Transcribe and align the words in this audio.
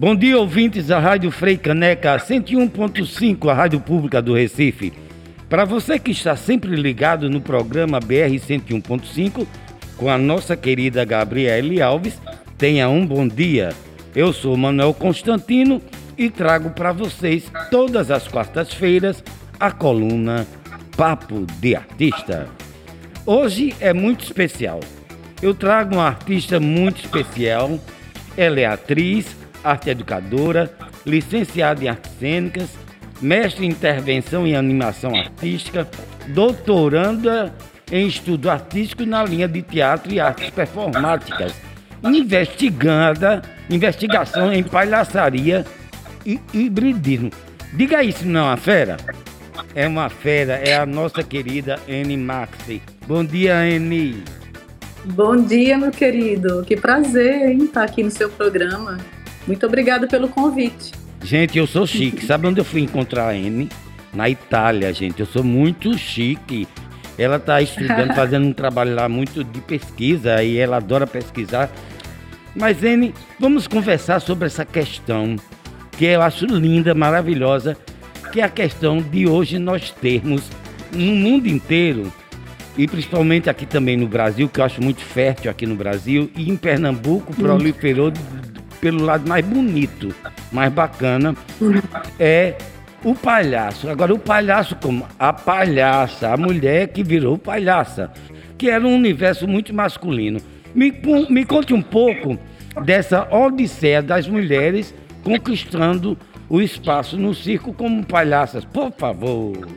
Bom 0.00 0.16
dia, 0.16 0.38
ouvintes 0.38 0.86
da 0.86 0.98
Rádio 0.98 1.30
Frei 1.30 1.58
Caneca 1.58 2.16
101.5, 2.16 3.50
a 3.50 3.52
Rádio 3.52 3.80
Pública 3.80 4.22
do 4.22 4.34
Recife. 4.34 4.94
Para 5.48 5.66
você 5.66 5.98
que 5.98 6.10
está 6.10 6.34
sempre 6.34 6.74
ligado 6.74 7.28
no 7.28 7.40
programa 7.40 8.00
BR 8.00 8.34
101.5, 8.34 9.46
com 9.98 10.08
a 10.08 10.16
nossa 10.16 10.56
querida 10.56 11.04
Gabriele 11.04 11.82
Alves, 11.82 12.18
tenha 12.56 12.88
um 12.88 13.06
bom 13.06 13.28
dia. 13.28 13.74
Eu 14.14 14.32
sou 14.32 14.56
Manuel 14.56 14.94
Constantino 14.94 15.82
e 16.16 16.30
trago 16.30 16.70
para 16.70 16.92
vocês 16.92 17.52
todas 17.70 18.10
as 18.10 18.26
quartas-feiras 18.26 19.22
a 19.60 19.70
coluna 19.70 20.46
Papo 20.96 21.44
de 21.60 21.76
Artista. 21.76 22.48
Hoje 23.26 23.74
é 23.80 23.92
muito 23.92 24.24
especial. 24.24 24.80
Eu 25.42 25.54
trago 25.54 25.94
uma 25.94 26.06
artista 26.06 26.60
muito 26.60 27.00
especial. 27.04 27.78
Ela 28.36 28.60
é 28.60 28.66
atriz, 28.66 29.36
arte 29.64 29.90
educadora, 29.90 30.72
licenciada 31.04 31.84
em 31.84 31.88
artes 31.88 32.12
cênicas, 32.18 32.70
mestre 33.20 33.64
em 33.64 33.70
intervenção 33.70 34.46
em 34.46 34.54
animação 34.54 35.14
artística, 35.14 35.88
doutoranda 36.28 37.54
em 37.90 38.06
estudo 38.06 38.50
artístico 38.50 39.04
na 39.04 39.24
linha 39.24 39.48
de 39.48 39.62
teatro 39.62 40.12
e 40.12 40.20
artes 40.20 40.50
performáticas, 40.50 41.54
investigada, 42.04 43.42
investigação 43.68 44.52
em 44.52 44.62
palhaçaria 44.62 45.64
e 46.24 46.38
hibridismo. 46.52 47.30
Diga 47.72 48.02
isso, 48.02 48.26
não 48.26 48.40
é 48.40 48.44
uma 48.44 48.56
fera? 48.56 48.96
É 49.74 49.86
uma 49.86 50.08
fera, 50.08 50.54
é 50.54 50.76
a 50.76 50.86
nossa 50.86 51.22
querida 51.22 51.78
Anne 51.88 52.16
Maxi. 52.16 52.82
Bom 53.06 53.24
dia, 53.24 53.56
Anne. 53.56 54.22
Bom 55.04 55.44
dia, 55.44 55.78
meu 55.78 55.90
querido. 55.90 56.62
Que 56.62 56.76
prazer 56.76 57.50
hein, 57.50 57.64
estar 57.64 57.84
aqui 57.84 58.02
no 58.02 58.10
seu 58.10 58.28
programa. 58.28 58.98
Muito 59.46 59.64
obrigada 59.66 60.06
pelo 60.06 60.28
convite. 60.28 60.92
Gente, 61.22 61.58
eu 61.58 61.66
sou 61.66 61.86
chique. 61.86 62.24
Sabe 62.26 62.46
onde 62.46 62.60
eu 62.60 62.64
fui 62.64 62.82
encontrar 62.82 63.28
a 63.28 63.30
Anne? 63.30 63.68
Na 64.12 64.28
Itália, 64.28 64.92
gente. 64.92 65.20
Eu 65.20 65.26
sou 65.26 65.42
muito 65.42 65.96
chique. 65.96 66.68
Ela 67.16 67.36
está 67.36 67.62
estudando, 67.62 68.12
fazendo 68.14 68.46
um 68.46 68.52
trabalho 68.52 68.94
lá 68.94 69.08
muito 69.08 69.42
de 69.42 69.60
pesquisa 69.62 70.42
e 70.42 70.58
ela 70.58 70.76
adora 70.76 71.06
pesquisar. 71.06 71.70
Mas, 72.54 72.84
Anne, 72.84 73.14
vamos 73.38 73.66
conversar 73.66 74.20
sobre 74.20 74.46
essa 74.46 74.66
questão 74.66 75.36
que 75.92 76.04
eu 76.04 76.20
acho 76.20 76.44
linda, 76.44 76.94
maravilhosa, 76.94 77.74
que 78.32 78.40
é 78.40 78.44
a 78.44 78.50
questão 78.50 78.98
de 78.98 79.26
hoje 79.26 79.58
nós 79.58 79.90
termos 79.92 80.42
no 80.92 81.14
mundo 81.14 81.46
inteiro 81.46 82.12
e 82.76 82.86
principalmente 82.86 83.50
aqui 83.50 83.66
também 83.66 83.96
no 83.96 84.06
Brasil, 84.06 84.48
que 84.48 84.60
eu 84.60 84.64
acho 84.64 84.82
muito 84.82 85.00
fértil 85.00 85.50
aqui 85.50 85.66
no 85.66 85.74
Brasil, 85.74 86.30
e 86.36 86.50
em 86.50 86.56
Pernambuco 86.56 87.34
proliferou 87.34 88.12
pelo 88.80 89.04
lado 89.04 89.28
mais 89.28 89.44
bonito, 89.44 90.14
mais 90.50 90.72
bacana, 90.72 91.34
é 92.18 92.56
o 93.04 93.14
palhaço. 93.14 93.88
Agora, 93.88 94.14
o 94.14 94.18
palhaço 94.18 94.76
como? 94.76 95.06
A 95.18 95.32
palhaça, 95.32 96.32
a 96.32 96.36
mulher 96.36 96.88
que 96.88 97.02
virou 97.02 97.36
palhaça, 97.36 98.10
que 98.56 98.70
era 98.70 98.86
um 98.86 98.94
universo 98.94 99.46
muito 99.46 99.74
masculino. 99.74 100.40
Me, 100.74 100.92
me 101.28 101.44
conte 101.44 101.74
um 101.74 101.82
pouco 101.82 102.38
dessa 102.84 103.26
odisseia 103.34 104.02
das 104.02 104.28
mulheres 104.28 104.94
conquistando 105.22 106.16
o 106.48 106.60
espaço 106.60 107.16
no 107.16 107.34
circo 107.34 107.72
como 107.72 108.04
palhaças, 108.04 108.64
por 108.64 108.92
favor. 108.92 109.68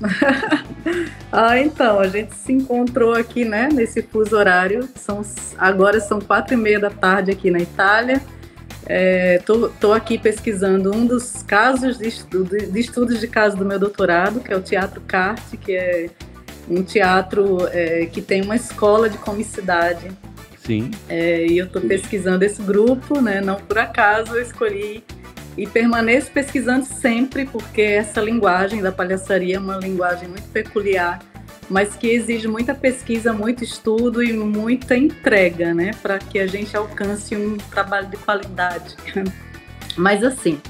ah, 1.32 1.58
então, 1.58 1.98
a 1.98 2.08
gente 2.08 2.34
se 2.34 2.52
encontrou 2.52 3.14
aqui, 3.14 3.44
né, 3.44 3.68
nesse 3.72 4.02
fuso 4.02 4.36
horário. 4.36 4.88
São, 4.94 5.22
agora 5.58 6.00
são 6.00 6.20
quatro 6.20 6.54
e 6.54 6.56
meia 6.56 6.78
da 6.78 6.90
tarde 6.90 7.30
aqui 7.30 7.50
na 7.50 7.58
Itália. 7.58 8.20
Estou 9.38 9.94
é, 9.94 9.96
aqui 9.96 10.18
pesquisando 10.18 10.94
um 10.94 11.06
dos 11.06 11.42
casos 11.42 11.98
de, 11.98 12.08
estudo, 12.08 12.56
de 12.56 12.80
estudos 12.80 13.18
de 13.18 13.26
caso 13.26 13.56
do 13.56 13.64
meu 13.64 13.78
doutorado, 13.78 14.40
que 14.40 14.52
é 14.52 14.56
o 14.56 14.60
Teatro 14.60 15.00
Carte, 15.00 15.56
que 15.56 15.72
é 15.74 16.10
um 16.68 16.82
teatro 16.82 17.66
é, 17.72 18.06
que 18.06 18.20
tem 18.20 18.42
uma 18.42 18.56
escola 18.56 19.08
de 19.08 19.16
comicidade. 19.18 20.10
Sim. 20.66 20.90
É, 21.08 21.46
e 21.46 21.58
eu 21.58 21.66
estou 21.66 21.80
pesquisando 21.82 22.44
esse 22.44 22.62
grupo, 22.62 23.20
né? 23.20 23.40
Não 23.40 23.56
por 23.56 23.78
acaso 23.78 24.34
eu 24.34 24.42
escolhi 24.42 25.04
e 25.56 25.66
permaneço 25.66 26.30
pesquisando 26.30 26.84
sempre, 26.84 27.46
porque 27.46 27.82
essa 27.82 28.20
linguagem 28.20 28.82
da 28.82 28.90
palhaçaria 28.90 29.56
é 29.56 29.58
uma 29.58 29.76
linguagem 29.76 30.28
muito 30.28 30.48
peculiar, 30.48 31.20
mas 31.68 31.94
que 31.94 32.08
exige 32.08 32.48
muita 32.48 32.74
pesquisa, 32.74 33.32
muito 33.32 33.62
estudo 33.62 34.22
e 34.22 34.32
muita 34.32 34.96
entrega, 34.96 35.72
né, 35.72 35.92
para 36.02 36.18
que 36.18 36.38
a 36.38 36.46
gente 36.46 36.76
alcance 36.76 37.36
um 37.36 37.56
trabalho 37.56 38.08
de 38.08 38.16
qualidade. 38.16 38.96
Mas 39.96 40.24
assim, 40.24 40.60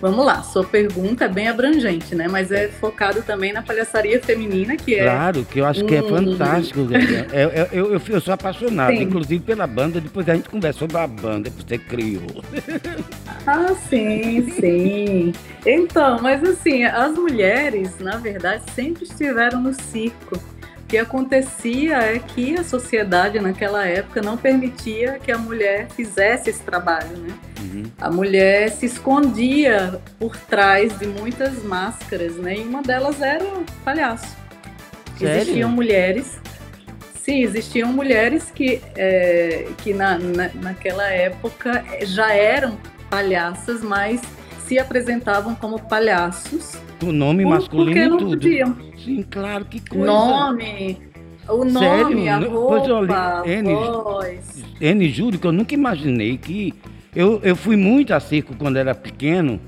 Vamos 0.00 0.24
lá, 0.24 0.42
sua 0.42 0.64
pergunta 0.64 1.26
é 1.26 1.28
bem 1.28 1.46
abrangente, 1.46 2.14
né? 2.14 2.26
Mas 2.26 2.50
é 2.50 2.68
focado 2.68 3.20
também 3.22 3.52
na 3.52 3.60
palhaçaria 3.60 4.18
feminina, 4.18 4.74
que 4.74 4.94
é. 4.94 5.02
Claro, 5.02 5.44
que 5.44 5.58
eu 5.58 5.66
acho 5.66 5.84
que 5.84 5.94
é 5.94 6.02
fantástico. 6.02 6.80
eu, 7.32 7.48
eu, 7.50 7.66
eu, 7.92 8.02
eu, 8.08 8.20
sou 8.20 8.32
apaixonado, 8.32 8.96
sim. 8.96 9.02
inclusive 9.02 9.44
pela 9.44 9.66
banda. 9.66 10.00
Depois 10.00 10.26
a 10.26 10.34
gente 10.34 10.48
conversa 10.48 10.78
sobre 10.78 10.96
a 10.96 11.06
banda 11.06 11.50
que 11.50 11.62
você 11.62 11.76
criou. 11.76 12.22
Ah, 13.46 13.74
sim, 13.88 14.50
sim. 14.50 15.32
Então, 15.64 16.20
mas 16.20 16.42
assim, 16.42 16.84
as 16.84 17.12
mulheres, 17.14 17.98
na 17.98 18.16
verdade, 18.16 18.62
sempre 18.74 19.04
estiveram 19.04 19.60
no 19.60 19.72
circo. 19.72 20.36
O 20.36 20.86
que 20.90 20.98
acontecia 20.98 21.98
é 21.98 22.18
que 22.18 22.58
a 22.58 22.64
sociedade 22.64 23.38
naquela 23.38 23.86
época 23.86 24.20
não 24.20 24.36
permitia 24.36 25.18
que 25.22 25.30
a 25.30 25.38
mulher 25.38 25.88
fizesse 25.90 26.50
esse 26.50 26.62
trabalho, 26.62 27.16
né? 27.16 27.38
Uhum. 27.60 27.82
A 27.98 28.10
mulher 28.10 28.70
se 28.70 28.86
escondia 28.86 30.00
por 30.18 30.36
trás 30.36 30.98
de 30.98 31.06
muitas 31.06 31.62
máscaras, 31.62 32.36
né? 32.36 32.56
E 32.56 32.62
uma 32.62 32.82
delas 32.82 33.20
era 33.20 33.44
o 33.44 33.64
palhaço. 33.84 34.36
Sério? 35.16 35.42
Existiam 35.42 35.70
mulheres, 35.70 36.40
sim, 37.22 37.42
existiam 37.42 37.92
mulheres 37.92 38.50
que, 38.50 38.80
é, 38.96 39.68
que 39.78 39.92
na, 39.92 40.18
na, 40.18 40.50
naquela 40.54 41.06
época 41.08 41.84
já 42.02 42.32
eram 42.32 42.76
palhaças, 43.10 43.82
mas 43.82 44.22
se 44.66 44.78
apresentavam 44.78 45.54
como 45.54 45.80
palhaços. 45.80 46.78
O 47.02 47.12
nome 47.12 47.44
masculino 47.44 47.90
porque 47.90 48.08
não 48.08 48.18
tudo. 48.18 48.30
Podiam. 48.30 48.76
Sim, 49.04 49.24
claro, 49.28 49.64
que 49.64 49.80
coisa. 49.80 50.06
Nome, 50.06 50.98
o 51.48 51.64
nome, 51.64 52.24
Sério? 52.24 52.30
a 52.30 52.38
roupa, 52.38 52.68
pois 52.68 52.90
olha, 52.90 53.42
N, 53.46 53.74
voz. 53.74 54.64
N, 54.80 55.08
juro 55.08 55.38
que 55.38 55.46
eu 55.46 55.52
nunca 55.52 55.74
imaginei 55.74 56.38
que 56.38 56.72
eu, 57.14 57.40
eu 57.42 57.56
fui 57.56 57.76
muito 57.76 58.14
a 58.14 58.20
circo 58.20 58.54
quando 58.56 58.76
era 58.76 58.94
pequeno, 58.94 59.60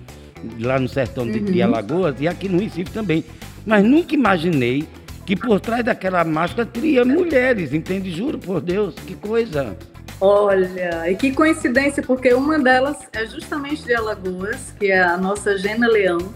lá 0.61 0.79
no 0.79 0.89
sertão 0.89 1.27
de, 1.27 1.39
uhum. 1.39 1.45
de 1.47 1.63
Alagoas 1.63 2.21
e 2.21 2.29
aqui 2.29 2.49
no 2.49 2.61
Recife 2.61 2.91
também. 2.91 3.25
Mas 3.67 3.85
nunca 3.85 4.15
imaginei 4.15 4.87
que 5.27 5.35
por 5.35 5.61
trás 5.61 5.85
daquela 5.85 6.25
máscara 6.25 6.67
teria 6.67 7.05
mulheres, 7.05 7.73
entende? 7.73 8.11
Juro 8.11 8.39
por 8.39 8.61
Deus, 8.61 8.95
que 8.95 9.15
coisa. 9.15 9.77
Olha, 10.25 11.11
e 11.11 11.17
que 11.17 11.33
coincidência, 11.33 12.01
porque 12.01 12.33
uma 12.33 12.57
delas 12.57 12.97
é 13.13 13.27
justamente 13.27 13.83
de 13.83 13.93
Alagoas, 13.93 14.73
que 14.79 14.87
é 14.87 15.03
a 15.03 15.17
nossa 15.17 15.59
Gena 15.59 15.89
Leão. 15.89 16.33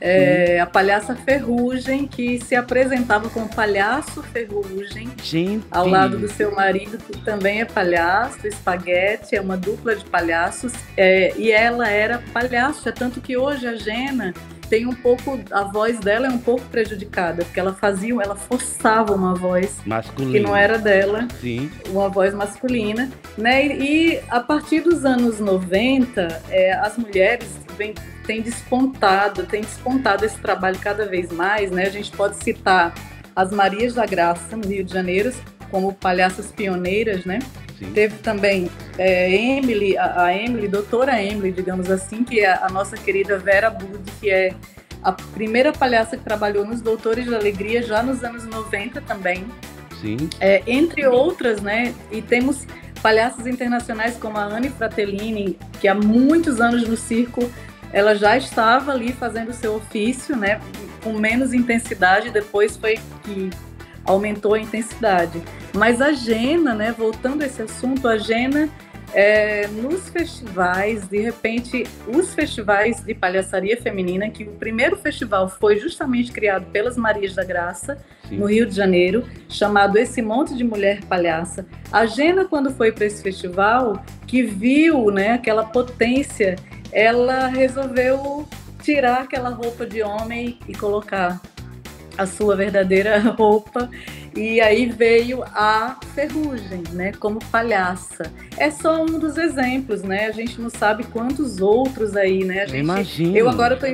É, 0.00 0.60
a 0.60 0.64
palhaça 0.66 1.16
Ferrugem, 1.16 2.06
que 2.06 2.38
se 2.38 2.54
apresentava 2.54 3.28
como 3.28 3.48
palhaço 3.48 4.22
Ferrugem, 4.22 5.10
Gente. 5.20 5.66
ao 5.72 5.88
lado 5.88 6.18
do 6.18 6.28
seu 6.28 6.54
marido, 6.54 6.98
que 6.98 7.18
também 7.22 7.60
é 7.60 7.64
palhaço, 7.64 8.46
Espaguete, 8.46 9.34
é 9.34 9.40
uma 9.40 9.56
dupla 9.56 9.96
de 9.96 10.04
palhaços, 10.04 10.72
é, 10.96 11.34
e 11.36 11.50
ela 11.50 11.90
era 11.90 12.22
palhaço, 12.32 12.88
é 12.88 12.92
tanto 12.92 13.20
que 13.20 13.36
hoje 13.36 13.66
a 13.66 13.74
Gena 13.74 14.32
tem 14.70 14.86
um 14.86 14.94
pouco, 14.94 15.40
a 15.50 15.64
voz 15.64 15.98
dela 15.98 16.28
é 16.28 16.30
um 16.30 16.38
pouco 16.38 16.64
prejudicada, 16.66 17.44
porque 17.44 17.58
ela 17.58 17.74
fazia, 17.74 18.14
ela 18.22 18.36
forçava 18.36 19.12
uma 19.12 19.34
voz 19.34 19.78
masculina. 19.84 20.32
que 20.32 20.40
não 20.40 20.56
era 20.56 20.78
dela, 20.78 21.26
Sim. 21.40 21.68
uma 21.88 22.08
voz 22.08 22.32
masculina, 22.32 23.10
né? 23.36 23.66
E, 23.66 24.12
e 24.12 24.20
a 24.30 24.38
partir 24.38 24.80
dos 24.80 25.04
anos 25.04 25.40
90, 25.40 26.42
é, 26.48 26.72
as 26.74 26.96
mulheres 26.96 27.48
vêm 27.76 27.92
tem 28.26 28.42
despontado, 28.42 29.42
tem 29.42 29.62
despontado 29.62 30.24
esse 30.24 30.38
trabalho 30.38 30.78
cada 30.78 31.04
vez 31.04 31.32
mais, 31.32 31.72
né? 31.72 31.86
A 31.86 31.90
gente 31.90 32.12
pode 32.12 32.36
citar 32.36 32.94
as 33.34 33.50
Marias 33.50 33.94
da 33.94 34.06
Graça, 34.06 34.56
no 34.56 34.68
Rio 34.68 34.84
de 34.84 34.92
Janeiro, 34.92 35.32
como 35.68 35.92
palhaças 35.92 36.52
pioneiras, 36.52 37.24
né? 37.24 37.40
Sim. 37.80 37.92
Teve 37.92 38.18
também 38.18 38.70
é, 38.98 39.34
Emily, 39.34 39.96
a, 39.96 40.24
a, 40.24 40.36
Emily, 40.36 40.68
doutora 40.68 41.20
Emily, 41.20 41.50
digamos 41.50 41.90
assim, 41.90 42.22
que 42.22 42.40
é 42.40 42.52
a 42.52 42.68
nossa 42.68 42.94
querida 42.94 43.38
Vera 43.38 43.70
Bud, 43.70 43.98
que 44.20 44.30
é 44.30 44.54
a 45.02 45.10
primeira 45.12 45.72
palhaça 45.72 46.14
que 46.14 46.22
trabalhou 46.22 46.66
nos 46.66 46.82
Doutores 46.82 47.26
da 47.26 47.38
Alegria 47.38 47.82
já 47.82 48.02
nos 48.02 48.22
anos 48.22 48.44
90 48.44 49.00
também. 49.00 49.46
Sim. 49.98 50.28
É, 50.38 50.62
entre 50.66 51.06
outras, 51.06 51.62
né? 51.62 51.94
E 52.12 52.20
temos 52.20 52.66
palhaças 53.02 53.46
internacionais 53.46 54.18
como 54.18 54.36
a 54.36 54.44
Anne 54.44 54.68
Fratellini, 54.68 55.58
que 55.80 55.88
há 55.88 55.94
muitos 55.94 56.60
anos 56.60 56.86
no 56.86 56.98
circo 56.98 57.50
ela 57.92 58.14
já 58.14 58.36
estava 58.36 58.92
ali 58.92 59.10
fazendo 59.12 59.48
o 59.48 59.54
seu 59.54 59.74
ofício, 59.74 60.36
né, 60.36 60.60
com 61.02 61.14
menos 61.14 61.52
intensidade, 61.52 62.30
depois 62.30 62.76
foi 62.76 62.98
que 63.24 63.50
aumentou 64.04 64.54
a 64.54 64.60
intensidade. 64.60 65.42
Mas 65.74 66.00
a 66.00 66.12
Gena, 66.12 66.74
né, 66.74 66.94
voltando 66.96 67.42
a 67.42 67.46
esse 67.46 67.62
assunto, 67.62 68.08
a 68.08 68.18
Gena 68.18 68.68
é, 69.12 69.66
nos 69.68 70.08
festivais, 70.08 71.06
de 71.08 71.20
repente, 71.20 71.84
os 72.06 72.32
festivais 72.32 73.02
de 73.04 73.14
palhaçaria 73.14 73.76
feminina, 73.76 74.30
que 74.30 74.44
o 74.44 74.52
primeiro 74.52 74.96
festival 74.96 75.48
foi 75.48 75.78
justamente 75.78 76.30
criado 76.30 76.66
pelas 76.66 76.96
Marias 76.96 77.34
da 77.34 77.44
Graça, 77.44 77.98
Sim. 78.28 78.38
no 78.38 78.46
Rio 78.46 78.66
de 78.66 78.74
Janeiro, 78.74 79.24
chamado 79.48 79.98
Esse 79.98 80.22
Monte 80.22 80.54
de 80.56 80.62
Mulher 80.62 81.04
Palhaça. 81.04 81.66
A 81.90 82.06
Gena, 82.06 82.44
quando 82.44 82.70
foi 82.70 82.92
para 82.92 83.04
esse 83.04 83.22
festival, 83.22 84.04
que 84.26 84.42
viu 84.42 85.10
né, 85.10 85.32
aquela 85.32 85.64
potência, 85.64 86.56
ela 86.92 87.46
resolveu 87.48 88.48
tirar 88.82 89.22
aquela 89.22 89.50
roupa 89.50 89.86
de 89.86 90.02
homem 90.02 90.58
e 90.68 90.74
colocar 90.74 91.40
a 92.20 92.26
sua 92.26 92.54
verdadeira 92.54 93.18
roupa 93.36 93.88
e 94.36 94.60
aí 94.60 94.86
veio 94.86 95.42
a 95.42 95.96
ferrugem, 96.14 96.82
né, 96.92 97.12
como 97.18 97.38
palhaça. 97.46 98.30
É 98.56 98.70
só 98.70 99.02
um 99.02 99.18
dos 99.18 99.38
exemplos, 99.38 100.02
né? 100.02 100.26
A 100.26 100.30
gente 100.30 100.60
não 100.60 100.68
sabe 100.68 101.04
quantos 101.04 101.60
outros 101.60 102.16
aí, 102.16 102.44
né? 102.44 102.66
Gente, 102.66 102.78
Imagina. 102.80 103.38
Eu 103.38 103.48
agora 103.48 103.76
tô 103.76 103.86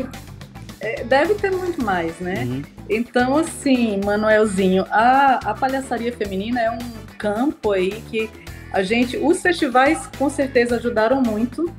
é, 0.80 1.04
deve 1.04 1.34
ter 1.34 1.50
muito 1.50 1.82
mais, 1.82 2.18
né? 2.18 2.44
Uhum. 2.44 2.62
Então, 2.90 3.36
assim, 3.36 4.00
Manuelzinho, 4.04 4.84
a, 4.90 5.40
a 5.50 5.54
palhaçaria 5.54 6.12
feminina 6.12 6.60
é 6.60 6.70
um 6.70 6.78
campo 7.16 7.72
aí 7.72 8.02
que 8.10 8.28
a 8.72 8.82
gente, 8.82 9.16
os 9.16 9.40
festivais 9.40 10.06
com 10.18 10.28
certeza 10.28 10.76
ajudaram 10.76 11.22
muito 11.22 11.72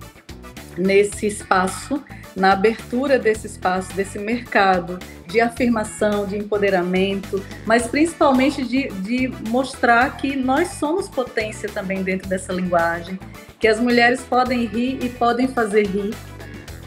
nesse 0.78 1.28
espaço, 1.28 2.02
na 2.38 2.51
abertura 2.51 3.18
desse 3.18 3.48
espaço, 3.48 3.92
desse 3.94 4.19
mercado 4.19 5.00
de 5.25 5.42
afirmação, 5.42 6.25
de 6.25 6.38
empoderamento, 6.38 7.44
mas 7.66 7.88
principalmente 7.88 8.63
de, 8.63 8.88
de 8.89 9.28
mostrar 9.50 10.16
que 10.18 10.36
nós 10.36 10.69
somos 10.69 11.10
potência 11.10 11.68
também 11.68 12.04
dentro 12.04 12.30
dessa 12.30 12.54
linguagem, 12.54 13.19
que 13.60 13.68
as 13.68 13.80
mulheres 13.80 14.22
podem 14.22 14.66
rir 14.66 15.00
e 15.04 15.10
podem 15.10 15.48
fazer 15.48 15.88
rir. 15.88 16.13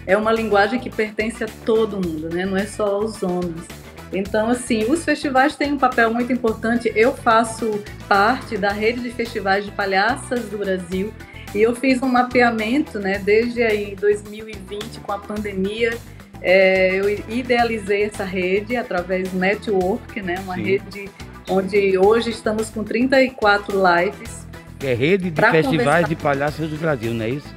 É 0.07 0.17
uma 0.17 0.33
linguagem 0.33 0.79
que 0.79 0.89
pertence 0.89 1.43
a 1.43 1.49
todo 1.67 1.97
mundo, 1.97 2.33
né? 2.33 2.47
não 2.47 2.57
é 2.57 2.65
só 2.65 2.87
aos 2.87 3.23
homens. 3.23 3.67
Então, 4.13 4.51
assim, 4.51 4.85
os 4.85 5.05
festivais 5.05 5.55
têm 5.55 5.73
um 5.73 5.79
papel 5.79 6.13
muito 6.13 6.33
importante. 6.33 6.91
Eu 6.97 7.15
faço 7.15 7.83
parte 8.09 8.57
da 8.57 8.71
rede 8.71 9.01
de 9.01 9.11
festivais 9.11 9.65
de 9.65 9.71
palhaças 9.71 10.47
do 10.47 10.59
Brasil 10.59 11.13
e 11.55 11.63
eu 11.63 11.75
fiz 11.75 12.03
um 12.03 12.09
mapeamento, 12.09 12.99
né, 12.99 13.19
desde 13.19 13.63
aí 13.63 13.97
2020 13.97 15.01
com 15.01 15.13
a 15.13 15.19
pandemia 15.19 15.99
é, 16.43 16.99
eu 16.99 17.11
idealizei 17.29 18.05
essa 18.05 18.25
rede 18.25 18.77
através 18.77 19.29
do 19.31 19.39
network, 19.39 20.21
né? 20.23 20.41
Uma 20.41 20.55
Sim. 20.55 20.63
rede 20.63 21.11
onde 21.49 21.99
hoje 21.99 22.31
estamos 22.31 22.71
com 22.71 22.83
34 22.83 23.77
lives. 23.77 24.47
É 24.83 24.95
rede 24.95 25.31
de 25.31 25.41
festivais 25.41 25.67
conversar... 25.67 26.09
de 26.09 26.17
palhaços 26.17 26.71
do 26.71 26.77
Brasil, 26.77 27.13
não 27.13 27.25
é 27.25 27.31
isso? 27.31 27.55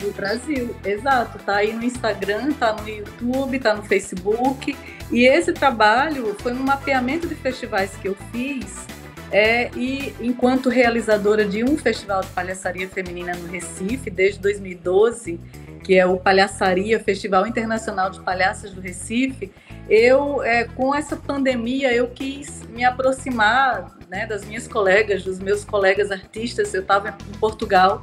Do 0.00 0.10
Brasil, 0.12 0.74
exato. 0.84 1.38
Tá 1.38 1.56
aí 1.56 1.72
no 1.72 1.84
Instagram, 1.84 2.52
tá 2.52 2.74
no 2.74 2.88
YouTube, 2.88 3.58
tá 3.60 3.74
no 3.74 3.82
Facebook. 3.84 4.76
E 5.10 5.24
esse 5.24 5.52
trabalho 5.52 6.34
foi 6.40 6.52
um 6.52 6.64
mapeamento 6.64 7.28
de 7.28 7.36
festivais 7.36 7.92
que 8.02 8.08
eu 8.08 8.16
fiz. 8.32 8.86
É, 9.30 9.70
e 9.76 10.14
enquanto 10.20 10.68
realizadora 10.68 11.44
de 11.44 11.64
um 11.64 11.76
festival 11.76 12.20
de 12.20 12.28
palhaçaria 12.28 12.88
feminina 12.88 13.34
no 13.34 13.48
Recife, 13.48 14.08
desde 14.08 14.40
2012, 14.40 15.40
que 15.82 15.94
é 15.94 16.04
o 16.04 16.16
Palhaçaria, 16.16 16.98
Festival 16.98 17.46
Internacional 17.46 18.10
de 18.10 18.20
Palhaças 18.20 18.72
do 18.72 18.80
Recife, 18.80 19.52
eu, 19.88 20.42
é, 20.42 20.64
com 20.64 20.92
essa 20.92 21.16
pandemia, 21.16 21.92
eu 21.94 22.08
quis 22.08 22.64
me 22.68 22.84
aproximar 22.84 23.96
né, 24.08 24.26
das 24.26 24.44
minhas 24.44 24.66
colegas, 24.66 25.22
dos 25.22 25.38
meus 25.38 25.64
colegas 25.64 26.10
artistas. 26.10 26.74
Eu 26.74 26.82
estava 26.82 27.16
em 27.28 27.38
Portugal 27.38 28.00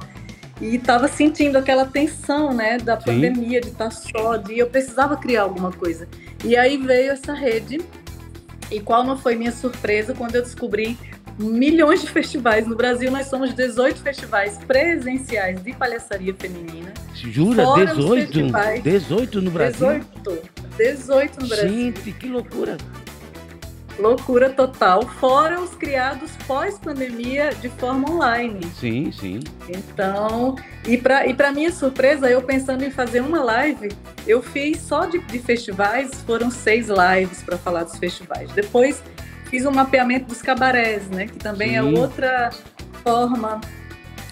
e 0.60 0.76
estava 0.76 1.08
sentindo 1.08 1.56
aquela 1.58 1.84
tensão 1.84 2.54
né, 2.54 2.78
da 2.78 2.98
Sim. 2.98 3.04
pandemia, 3.04 3.60
de 3.60 3.68
estar 3.68 3.90
só, 3.90 4.36
de 4.36 4.58
eu 4.58 4.68
precisava 4.68 5.16
criar 5.16 5.42
alguma 5.42 5.70
coisa. 5.70 6.08
E 6.42 6.56
aí 6.56 6.78
veio 6.78 7.12
essa 7.12 7.34
rede. 7.34 7.80
E 8.70 8.80
qual 8.80 9.04
não 9.04 9.16
foi 9.16 9.34
minha 9.34 9.52
surpresa 9.52 10.14
quando 10.14 10.34
eu 10.36 10.42
descobri 10.42 10.98
milhões 11.38 12.00
de 12.00 12.10
festivais. 12.10 12.66
No 12.66 12.76
Brasil, 12.76 13.10
nós 13.10 13.26
somos 13.26 13.54
18 13.54 14.00
festivais 14.00 14.58
presenciais 14.58 15.62
de 15.62 15.72
palhaçaria 15.72 16.34
feminina. 16.34 16.92
Jura? 17.14 17.64
18? 17.86 18.82
18 18.82 19.42
no 19.42 19.50
Brasil? 19.50 19.88
18. 19.88 20.54
18 20.76 21.40
no 21.40 21.48
Brasil. 21.48 21.68
Gente, 21.68 22.12
que 22.12 22.28
loucura! 22.28 22.76
Loucura 23.98 24.50
total, 24.50 25.02
fora 25.02 25.60
os 25.60 25.74
criados 25.76 26.32
pós-pandemia 26.48 27.50
de 27.54 27.68
forma 27.68 28.10
online. 28.10 28.60
Sim, 28.78 29.12
sim. 29.12 29.40
Então, 29.68 30.56
e 30.86 30.98
para 30.98 31.26
e 31.26 31.54
minha 31.54 31.70
surpresa, 31.70 32.28
eu 32.28 32.42
pensando 32.42 32.84
em 32.84 32.90
fazer 32.90 33.20
uma 33.20 33.42
live, 33.42 33.90
eu 34.26 34.42
fiz 34.42 34.80
só 34.80 35.06
de, 35.06 35.18
de 35.20 35.38
festivais, 35.38 36.10
foram 36.22 36.50
seis 36.50 36.88
lives 36.88 37.42
para 37.42 37.56
falar 37.56 37.84
dos 37.84 37.96
festivais. 37.96 38.50
Depois 38.50 39.00
fiz 39.44 39.64
um 39.64 39.70
mapeamento 39.70 40.26
dos 40.26 40.42
cabarés, 40.42 41.08
né? 41.08 41.26
Que 41.26 41.38
também 41.38 41.76
é 41.76 41.82
Sim. 41.82 41.94
é 41.94 42.00
outra 42.00 42.50
forma 43.04 43.60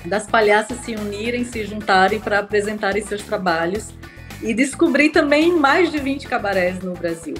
das 0.05 0.27
palhaças 0.27 0.79
se 0.79 0.97
unirem, 0.97 1.45
se 1.45 1.65
juntarem 1.65 2.19
para 2.19 2.41
apresentarem 2.41 3.03
seus 3.03 3.23
trabalhos. 3.23 3.95
E 4.43 4.53
descobri 4.53 5.09
também 5.09 5.57
mais 5.57 5.93
de 5.93 5.99
20 5.99 6.27
cabarés 6.27 6.81
no 6.81 6.95
Brasil. 6.95 7.35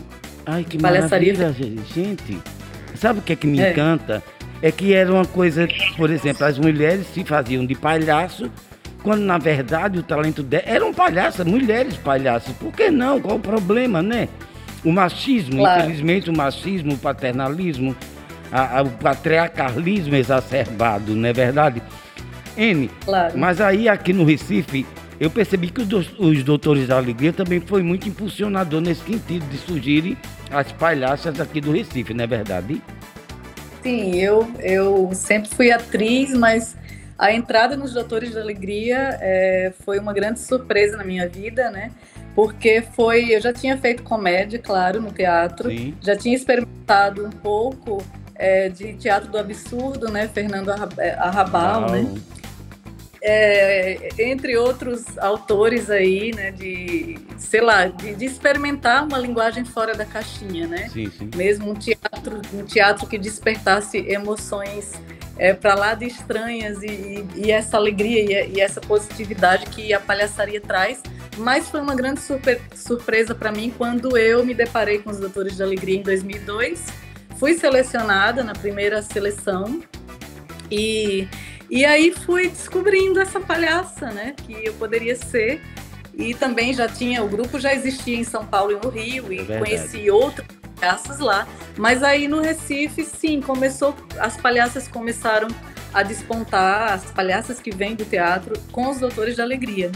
Ai, 0.47 0.65
que 0.65 0.81
maravilha, 0.81 1.53
gente. 1.53 2.39
Sabe 2.95 3.21
o 3.21 3.23
que 3.23 3.33
é 3.33 3.37
que 3.37 3.47
me 3.47 3.61
é. 3.61 3.73
encanta? 3.73 4.23
É 4.61 4.71
que 4.71 4.95
era 4.95 5.13
uma 5.13 5.25
coisa, 5.25 5.67
por 5.97 6.11
exemplo, 6.11 6.45
as 6.45 6.59
mulheres 6.59 7.07
se 7.13 7.25
faziam 7.25 7.65
de 7.67 7.75
palhaço, 7.75 8.51
quando 9.03 9.23
na 9.23 9.39
verdade 9.39 9.99
o 9.99 10.03
talento 10.03 10.43
delas 10.43 10.67
eram 10.69 10.95
palhaças, 10.95 11.45
mulheres 11.47 11.97
palhaças. 11.97 12.55
Por 12.55 12.73
que 12.73 12.91
não? 12.91 13.21
Qual 13.21 13.37
o 13.37 13.41
problema, 13.41 14.03
né? 14.03 14.29
O 14.85 14.93
machismo, 14.93 15.59
claro. 15.59 15.83
infelizmente, 15.83 16.31
o 16.31 16.37
machismo, 16.37 16.95
o 16.95 16.99
paternalismo, 16.99 17.97
a, 18.51 18.79
a, 18.79 18.83
o 18.83 18.91
patriarcalismo 18.91 20.15
exacerbado, 20.15 21.15
não 21.15 21.29
é 21.29 21.33
verdade? 21.33 21.83
N. 22.57 22.91
Claro. 23.05 23.39
Mas 23.39 23.61
aí 23.61 23.89
aqui 23.89 24.13
no 24.13 24.25
Recife, 24.25 24.87
eu 25.23 25.31
percebi 25.31 25.71
que 25.71 25.83
os, 25.83 26.43
Doutores 26.43 26.89
da 26.89 26.97
Alegria 26.97 27.33
também 27.33 27.61
foi 27.61 27.81
muito 27.81 28.09
impulsionador 28.09 28.81
nesse 28.81 29.05
sentido 29.05 29.49
de 29.49 29.57
surgirem 29.57 30.17
as 30.51 30.73
palhaças 30.73 31.39
aqui 31.41 31.61
do 31.61 31.71
Recife, 31.71 32.13
não 32.13 32.25
é 32.25 32.27
verdade? 32.27 32.83
Sim, 33.85 34.17
eu, 34.17 34.51
eu 34.59 35.11
sempre 35.15 35.49
fui 35.55 35.71
atriz, 35.71 36.35
mas 36.35 36.77
a 37.17 37.33
entrada 37.33 37.77
nos 37.77 37.93
Doutores 37.93 38.35
da 38.35 38.41
Alegria 38.41 39.17
é, 39.21 39.73
foi 39.85 40.01
uma 40.01 40.13
grande 40.13 40.41
surpresa 40.41 40.97
na 40.97 41.05
minha 41.05 41.29
vida, 41.29 41.71
né? 41.71 41.93
porque 42.35 42.83
foi. 42.83 43.33
Eu 43.33 43.41
já 43.41 43.53
tinha 43.53 43.77
feito 43.77 44.03
comédia, 44.03 44.59
claro, 44.59 45.01
no 45.01 45.13
teatro, 45.13 45.71
Sim. 45.71 45.95
já 46.01 46.17
tinha 46.17 46.35
experimentado 46.35 47.25
um 47.25 47.31
pouco 47.31 48.03
é, 48.35 48.69
de 48.69 48.95
teatro 48.95 49.31
do 49.31 49.39
absurdo, 49.39 50.11
né? 50.11 50.27
Fernando 50.27 50.71
Arrabal, 50.71 51.91
né? 51.91 52.07
É, 53.25 54.09
entre 54.19 54.57
outros 54.57 55.17
autores 55.17 55.89
aí, 55.89 56.35
né, 56.35 56.51
de, 56.51 57.17
sei 57.39 57.61
lá, 57.61 57.87
de, 57.87 58.17
de, 58.17 58.25
experimentar 58.25 59.05
uma 59.05 59.17
linguagem 59.17 59.65
fora 59.65 59.95
da 59.95 60.05
caixinha, 60.05 60.67
né? 60.67 60.89
Sim, 60.89 61.09
sim. 61.09 61.31
Mesmo 61.37 61.71
um 61.71 61.75
teatro, 61.75 62.43
um 62.53 62.65
teatro 62.65 63.07
que 63.07 63.17
despertasse 63.17 63.99
emoções 64.09 64.91
é, 65.39 65.55
para 65.55 65.75
lá 65.75 65.95
de 65.95 66.07
estranhas 66.07 66.83
e, 66.83 67.25
e 67.37 67.51
essa 67.51 67.77
alegria 67.77 68.45
e, 68.45 68.57
e, 68.57 68.61
essa 68.61 68.81
positividade 68.81 69.67
que 69.67 69.93
a 69.95 70.01
palhaçaria 70.01 70.61
traz. 70.61 71.01
Mas 71.37 71.69
foi 71.69 71.81
uma 71.81 71.95
grande 71.95 72.21
surpre 72.21 72.61
surpresa 72.75 73.35
para 73.35 73.51
mim 73.51 73.73
quando 73.77 74.19
eu 74.19 74.45
me 74.45 74.53
deparei 74.53 74.99
com 74.99 75.11
os 75.11 75.19
Doutores 75.19 75.57
de 75.57 75.63
Alegria 75.63 75.99
em 75.99 76.03
2002. 76.03 76.87
Fui 77.39 77.55
selecionada 77.55 78.45
na 78.45 78.53
primeira 78.53 79.01
seleção 79.01 79.81
e 80.71 81.27
e 81.73 81.87
aí 81.87 82.13
fui 82.13 82.51
descobrindo 82.51 83.19
essa 83.19 83.41
palhaça, 83.41 84.11
né, 84.11 84.35
que 84.47 84.67
eu 84.67 84.75
poderia 84.75 85.17
ser. 85.17 85.59
E 86.13 86.35
também 86.35 86.75
já 86.75 86.87
tinha, 86.87 87.25
o 87.25 87.29
grupo 87.29 87.59
já 87.59 87.73
existia 87.73 88.15
em 88.15 88.25
São 88.25 88.45
Paulo 88.45 88.73
e 88.73 88.75
no 88.75 88.91
Rio, 88.91 89.33
e 89.33 89.41
é 89.51 89.59
conheci 89.59 90.11
outros 90.11 90.47
palhaços 90.79 91.19
lá. 91.19 91.49
Mas 91.79 92.03
aí 92.03 92.29
no 92.29 92.43
Recife, 92.43 93.03
sim, 93.07 93.41
começou, 93.41 93.97
as 94.19 94.37
palhaças 94.37 94.87
começaram 94.87 95.49
a 95.95 96.03
despontar, 96.03 96.93
as 96.93 97.07
palhaças 97.07 97.59
que 97.59 97.71
vêm 97.71 97.95
do 97.95 98.05
teatro, 98.05 98.53
com 98.71 98.91
os 98.91 99.01
Doutores 99.01 99.37
de 99.37 99.41
Alegria. 99.41 99.91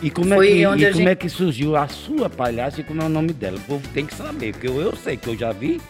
E 0.00 0.10
como, 0.10 0.32
é 0.34 0.46
que, 0.46 0.52
e 0.52 0.64
como 0.64 0.78
gente... 0.78 1.08
é 1.08 1.14
que 1.16 1.28
surgiu 1.28 1.74
a 1.74 1.88
sua 1.88 2.30
palhaça 2.30 2.80
e 2.80 2.84
como 2.84 3.02
é 3.02 3.06
o 3.06 3.08
nome 3.08 3.32
dela? 3.32 3.56
O 3.56 3.62
povo 3.62 3.88
tem 3.88 4.06
que 4.06 4.14
saber, 4.14 4.52
porque 4.52 4.68
eu, 4.68 4.80
eu 4.80 4.94
sei 4.94 5.16
que 5.16 5.26
eu 5.26 5.36
já 5.36 5.50
vi, 5.50 5.80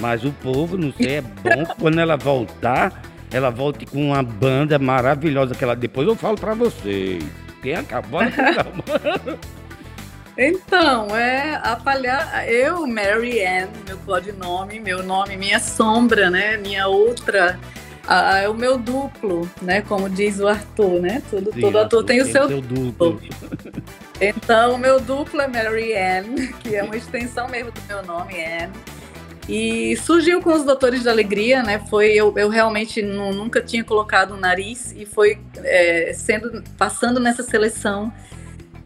mas 0.00 0.24
o 0.24 0.32
povo, 0.32 0.76
não 0.76 0.92
sei, 0.92 1.18
é 1.18 1.20
bom 1.20 1.64
quando 1.78 2.00
ela 2.00 2.16
voltar 2.16 3.11
ela 3.32 3.50
volte 3.50 3.86
com 3.86 4.08
uma 4.08 4.22
banda 4.22 4.78
maravilhosa 4.78 5.54
que 5.54 5.64
ela 5.64 5.74
depois 5.74 6.06
eu 6.06 6.14
falo 6.14 6.36
para 6.36 6.54
vocês. 6.54 7.24
Quem 7.62 7.74
acabou 7.74 8.20
Então, 10.36 11.14
é 11.14 11.60
a 11.62 11.76
palha... 11.76 12.44
eu, 12.48 12.86
Mary 12.86 13.44
Ann, 13.44 13.68
meu 13.86 13.98
codinome, 13.98 14.80
meu 14.80 15.02
nome, 15.02 15.36
minha 15.36 15.60
sombra, 15.60 16.30
né? 16.30 16.56
Minha 16.56 16.88
outra 16.88 17.58
Ah, 18.08 18.38
é 18.38 18.48
o 18.48 18.54
meu 18.54 18.78
duplo, 18.78 19.48
né? 19.60 19.82
Como 19.82 20.08
diz 20.08 20.40
o 20.40 20.48
Arthur, 20.48 21.00
né? 21.00 21.22
Todo, 21.30 21.52
Sim, 21.52 21.60
todo 21.60 21.78
ator 21.78 22.02
tem 22.04 22.20
o 22.22 22.24
seu, 22.24 22.48
seu 22.48 22.60
duplo. 22.62 23.20
duplo. 23.20 23.22
Então, 24.20 24.74
o 24.74 24.78
meu 24.78 25.00
duplo 25.00 25.40
é 25.40 25.46
Mary 25.48 25.94
Ann, 25.94 26.52
que 26.60 26.74
é 26.76 26.82
uma 26.82 26.96
extensão 26.96 27.48
mesmo 27.48 27.70
do 27.70 27.80
meu 27.86 28.02
nome, 28.02 28.34
Anne. 28.42 28.72
E 29.48 29.96
surgiu 29.96 30.40
com 30.40 30.52
os 30.52 30.64
Doutores 30.64 31.02
da 31.02 31.10
Alegria, 31.10 31.62
né? 31.62 31.80
Foi 31.90 32.12
eu, 32.12 32.32
eu 32.36 32.48
realmente 32.48 33.02
não, 33.02 33.32
nunca 33.32 33.60
tinha 33.60 33.82
colocado 33.82 34.32
o 34.32 34.36
nariz 34.36 34.94
e 34.96 35.04
foi 35.04 35.38
é, 35.64 36.12
sendo 36.14 36.62
passando 36.78 37.18
nessa 37.18 37.42
seleção 37.42 38.12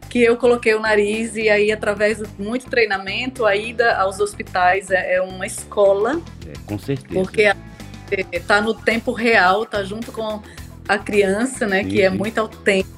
que 0.09 0.23
eu 0.23 0.37
coloquei 0.37 0.73
o 0.73 0.79
nariz 0.79 1.35
e 1.35 1.49
aí 1.49 1.71
através 1.71 2.17
de 2.17 2.27
muito 2.39 2.69
treinamento 2.69 3.45
a 3.45 3.55
ida 3.55 3.97
aos 3.97 4.19
hospitais 4.19 4.89
é, 4.89 5.15
é 5.15 5.21
uma 5.21 5.45
escola. 5.45 6.21
É, 6.47 6.53
com 6.65 6.79
certeza. 6.79 7.13
Porque 7.13 7.53
está 8.31 8.59
no 8.61 8.73
tempo 8.73 9.11
real, 9.11 9.63
está 9.63 9.83
junto 9.83 10.11
com 10.11 10.41
a 10.87 10.97
criança, 10.97 11.67
né? 11.67 11.83
Sim, 11.83 11.89
que 11.89 12.01
é 12.01 12.09
muito 12.09 12.37
autêntica 12.39 12.96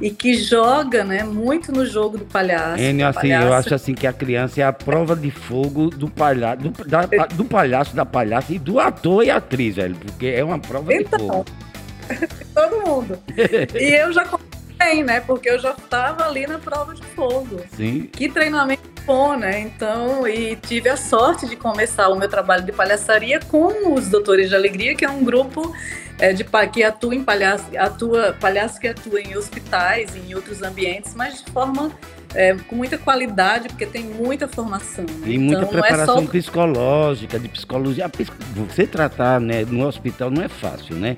e 0.00 0.10
que 0.10 0.34
joga, 0.34 1.04
né, 1.04 1.22
muito 1.22 1.72
no 1.72 1.86
jogo 1.86 2.18
do 2.18 2.24
palhaço. 2.24 2.82
N, 2.82 3.02
assim, 3.02 3.20
palhaço. 3.20 3.46
eu 3.46 3.54
acho 3.54 3.74
assim 3.74 3.94
que 3.94 4.06
a 4.06 4.12
criança 4.12 4.60
é 4.60 4.64
a 4.64 4.72
prova 4.72 5.14
de 5.14 5.30
fogo 5.30 5.90
do 5.90 6.08
palhaço, 6.08 6.62
do, 6.62 6.84
da, 6.84 7.02
do 7.26 7.44
palhaço, 7.44 7.94
da 7.94 8.04
palhaça 8.04 8.52
e 8.52 8.58
do 8.58 8.80
ator 8.80 9.24
e 9.24 9.30
atriz, 9.30 9.76
velho, 9.76 9.96
porque 9.96 10.26
é 10.26 10.44
uma 10.44 10.58
prova 10.58 10.92
então, 10.92 11.18
de 11.18 11.26
fogo. 11.26 11.44
todo 12.54 12.86
mundo. 12.86 13.18
e 13.78 13.94
eu 13.94 14.12
já 14.12 14.24
contei, 14.24 15.02
né, 15.02 15.20
porque 15.20 15.50
eu 15.50 15.58
já 15.58 15.70
estava 15.70 16.26
ali 16.26 16.46
na 16.46 16.58
prova 16.58 16.94
de 16.94 17.02
fogo. 17.02 17.60
Sim. 17.76 18.08
Que 18.12 18.28
treinamento 18.28 18.94
bom, 19.06 19.36
né? 19.36 19.60
Então, 19.60 20.26
e 20.26 20.56
tive 20.56 20.88
a 20.88 20.96
sorte 20.96 21.46
de 21.46 21.56
começar 21.56 22.08
o 22.08 22.16
meu 22.16 22.28
trabalho 22.28 22.64
de 22.64 22.72
palhaçaria 22.72 23.40
com 23.40 23.94
os 23.94 24.08
Doutores 24.08 24.48
de 24.48 24.54
Alegria, 24.54 24.94
que 24.94 25.04
é 25.04 25.10
um 25.10 25.22
grupo 25.22 25.74
é, 26.18 26.32
de, 26.32 26.44
que 26.72 26.82
atua 26.82 27.14
em 27.14 27.24
palhaço, 27.24 27.64
atua, 27.76 28.36
palhaço 28.40 28.80
que 28.80 28.88
atua 28.88 29.20
em 29.20 29.36
hospitais, 29.36 30.14
em 30.16 30.34
outros 30.34 30.62
ambientes, 30.62 31.14
mas 31.14 31.42
de 31.42 31.50
forma 31.50 31.90
é, 32.34 32.54
com 32.54 32.76
muita 32.76 32.98
qualidade, 32.98 33.68
porque 33.68 33.86
tem 33.86 34.04
muita 34.04 34.46
formação. 34.48 35.04
Né? 35.04 35.32
E 35.32 35.38
muita 35.38 35.62
então, 35.62 35.68
preparação 35.68 36.18
é 36.18 36.22
só... 36.22 36.26
psicológica, 36.26 37.38
de 37.38 37.48
psicologia. 37.48 38.10
Você 38.68 38.86
tratar 38.86 39.40
né, 39.40 39.64
no 39.64 39.86
hospital 39.86 40.30
não 40.30 40.42
é 40.42 40.48
fácil, 40.48 40.96
né? 40.96 41.16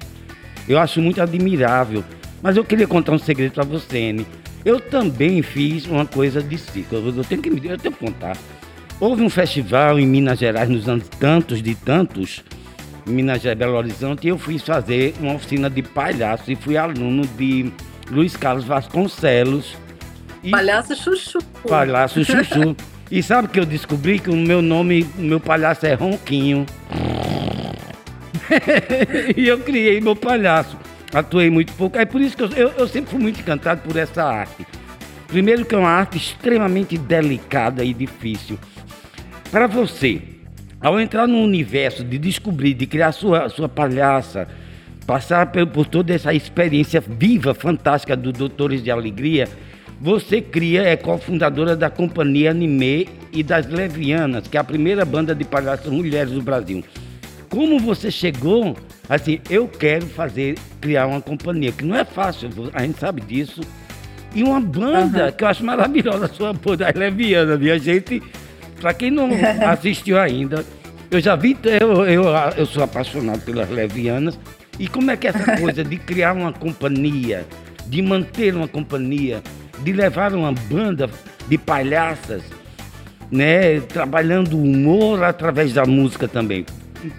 Eu 0.68 0.78
acho 0.78 1.00
muito 1.00 1.20
admirável. 1.20 2.04
Mas 2.42 2.56
eu 2.56 2.64
queria 2.64 2.86
contar 2.86 3.12
um 3.12 3.18
segredo 3.18 3.52
para 3.52 3.64
você, 3.64 4.10
Anne. 4.10 4.26
Eu 4.64 4.80
também 4.80 5.42
fiz 5.42 5.86
uma 5.86 6.04
coisa 6.04 6.42
de 6.42 6.58
circo. 6.58 6.96
Eu 6.96 7.24
tenho 7.24 7.40
que, 7.40 7.48
eu 7.48 7.78
tenho 7.78 7.94
que 7.94 8.04
contar. 8.04 8.36
Houve 8.98 9.22
um 9.22 9.30
festival 9.30 9.98
em 9.98 10.06
Minas 10.06 10.38
Gerais 10.38 10.68
nos 10.68 10.88
anos 10.88 11.08
tantos 11.20 11.62
de 11.62 11.74
tantos 11.74 12.42
Minas 13.06 13.40
Gerais, 13.40 13.58
Belo 13.58 13.76
Horizonte, 13.76 14.26
e 14.26 14.30
eu 14.30 14.38
fui 14.38 14.58
fazer 14.58 15.14
uma 15.20 15.34
oficina 15.34 15.70
de 15.70 15.82
palhaço 15.82 16.50
e 16.50 16.56
fui 16.56 16.76
aluno 16.76 17.26
de 17.38 17.72
Luiz 18.10 18.36
Carlos 18.36 18.64
Vasconcelos. 18.64 19.76
E... 20.42 20.50
Palhaço 20.50 20.94
Chuchu. 20.96 21.38
Palhaço 21.68 22.22
Chuchu. 22.24 22.76
e 23.10 23.22
sabe 23.22 23.48
que 23.48 23.60
eu 23.60 23.64
descobri 23.64 24.18
que 24.18 24.30
o 24.30 24.36
meu 24.36 24.60
nome, 24.60 25.06
o 25.18 25.22
meu 25.22 25.40
palhaço 25.40 25.86
é 25.86 25.94
Ronquinho. 25.94 26.66
e 29.36 29.46
eu 29.46 29.58
criei 29.60 30.00
meu 30.00 30.16
palhaço. 30.16 30.76
Atuei 31.12 31.48
muito 31.48 31.72
pouco. 31.74 31.96
É 31.96 32.04
por 32.04 32.20
isso 32.20 32.36
que 32.36 32.42
eu, 32.42 32.50
eu, 32.50 32.68
eu 32.76 32.88
sempre 32.88 33.10
fui 33.10 33.20
muito 33.20 33.40
encantado 33.40 33.82
por 33.82 33.96
essa 33.96 34.24
arte. 34.24 34.66
Primeiro 35.28 35.64
que 35.64 35.74
é 35.74 35.78
uma 35.78 35.90
arte 35.90 36.16
extremamente 36.18 36.98
delicada 36.98 37.84
e 37.84 37.94
difícil. 37.94 38.58
Para 39.50 39.66
você, 39.66 40.35
ao 40.86 41.00
entrar 41.00 41.26
no 41.26 41.42
universo 41.42 42.04
de 42.04 42.16
descobrir, 42.16 42.72
de 42.72 42.86
criar 42.86 43.10
sua, 43.10 43.48
sua 43.48 43.68
palhaça, 43.68 44.46
passar 45.04 45.50
por, 45.50 45.66
por 45.66 45.84
toda 45.84 46.14
essa 46.14 46.32
experiência 46.32 47.00
viva, 47.00 47.52
fantástica 47.52 48.16
do 48.16 48.32
Doutores 48.32 48.84
de 48.84 48.88
Alegria, 48.88 49.48
você 50.00 50.40
cria, 50.40 50.82
é 50.82 50.94
cofundadora 50.94 51.74
da 51.74 51.90
companhia 51.90 52.52
Anime 52.52 53.08
e 53.32 53.42
das 53.42 53.66
Levianas, 53.66 54.46
que 54.46 54.56
é 54.56 54.60
a 54.60 54.64
primeira 54.64 55.04
banda 55.04 55.34
de 55.34 55.42
palhaças 55.42 55.90
mulheres 55.90 56.30
do 56.30 56.40
Brasil. 56.40 56.84
Como 57.50 57.80
você 57.80 58.08
chegou, 58.08 58.76
assim, 59.08 59.40
eu 59.50 59.66
quero 59.66 60.06
fazer, 60.06 60.56
criar 60.80 61.08
uma 61.08 61.20
companhia, 61.20 61.72
que 61.72 61.84
não 61.84 61.96
é 61.96 62.04
fácil, 62.04 62.48
a 62.72 62.82
gente 62.82 63.00
sabe 63.00 63.22
disso. 63.22 63.60
E 64.32 64.44
uma 64.44 64.60
banda 64.60 65.26
uhum. 65.26 65.32
que 65.32 65.42
eu 65.42 65.48
acho 65.48 65.64
maravilhosa, 65.64 66.26
a 66.26 66.28
sua 66.28 66.52
banda, 66.52 66.84
das 66.84 66.94
Levianas, 66.94 67.58
minha 67.58 67.76
gente 67.76 68.22
para 68.80 68.94
quem 68.94 69.10
não 69.10 69.28
assistiu 69.68 70.18
ainda, 70.18 70.64
eu 71.10 71.20
já 71.20 71.36
vi, 71.36 71.56
eu, 71.80 72.04
eu, 72.06 72.24
eu 72.56 72.66
sou 72.66 72.82
apaixonado 72.82 73.40
pelas 73.40 73.68
levianas. 73.70 74.38
E 74.78 74.88
como 74.88 75.10
é 75.10 75.16
que 75.16 75.26
é 75.26 75.30
essa 75.30 75.56
coisa 75.60 75.82
de 75.82 75.96
criar 75.96 76.32
uma 76.32 76.52
companhia, 76.52 77.46
de 77.86 78.02
manter 78.02 78.54
uma 78.54 78.68
companhia, 78.68 79.42
de 79.82 79.92
levar 79.92 80.34
uma 80.34 80.52
banda 80.52 81.08
de 81.48 81.56
palhaças, 81.56 82.42
né, 83.30 83.80
trabalhando 83.80 84.56
o 84.56 84.62
humor 84.62 85.24
através 85.24 85.72
da 85.72 85.84
música 85.84 86.28
também. 86.28 86.64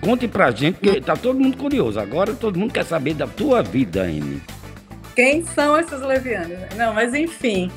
Conte 0.02 0.28
pra 0.28 0.52
gente, 0.52 0.80
que 0.80 1.00
tá 1.02 1.16
todo 1.16 1.40
mundo 1.40 1.58
curioso. 1.58 2.00
Agora 2.00 2.34
todo 2.34 2.60
mundo 2.60 2.74
quer 2.74 2.84
saber 2.84 3.14
da 3.14 3.28
tua 3.28 3.62
vida, 3.62 4.04
Anne. 4.04 4.42
Quem 5.16 5.46
são 5.46 5.78
essas 5.78 6.02
levianas? 6.02 6.76
Não, 6.76 6.94
mas 6.94 7.14
enfim, 7.14 7.72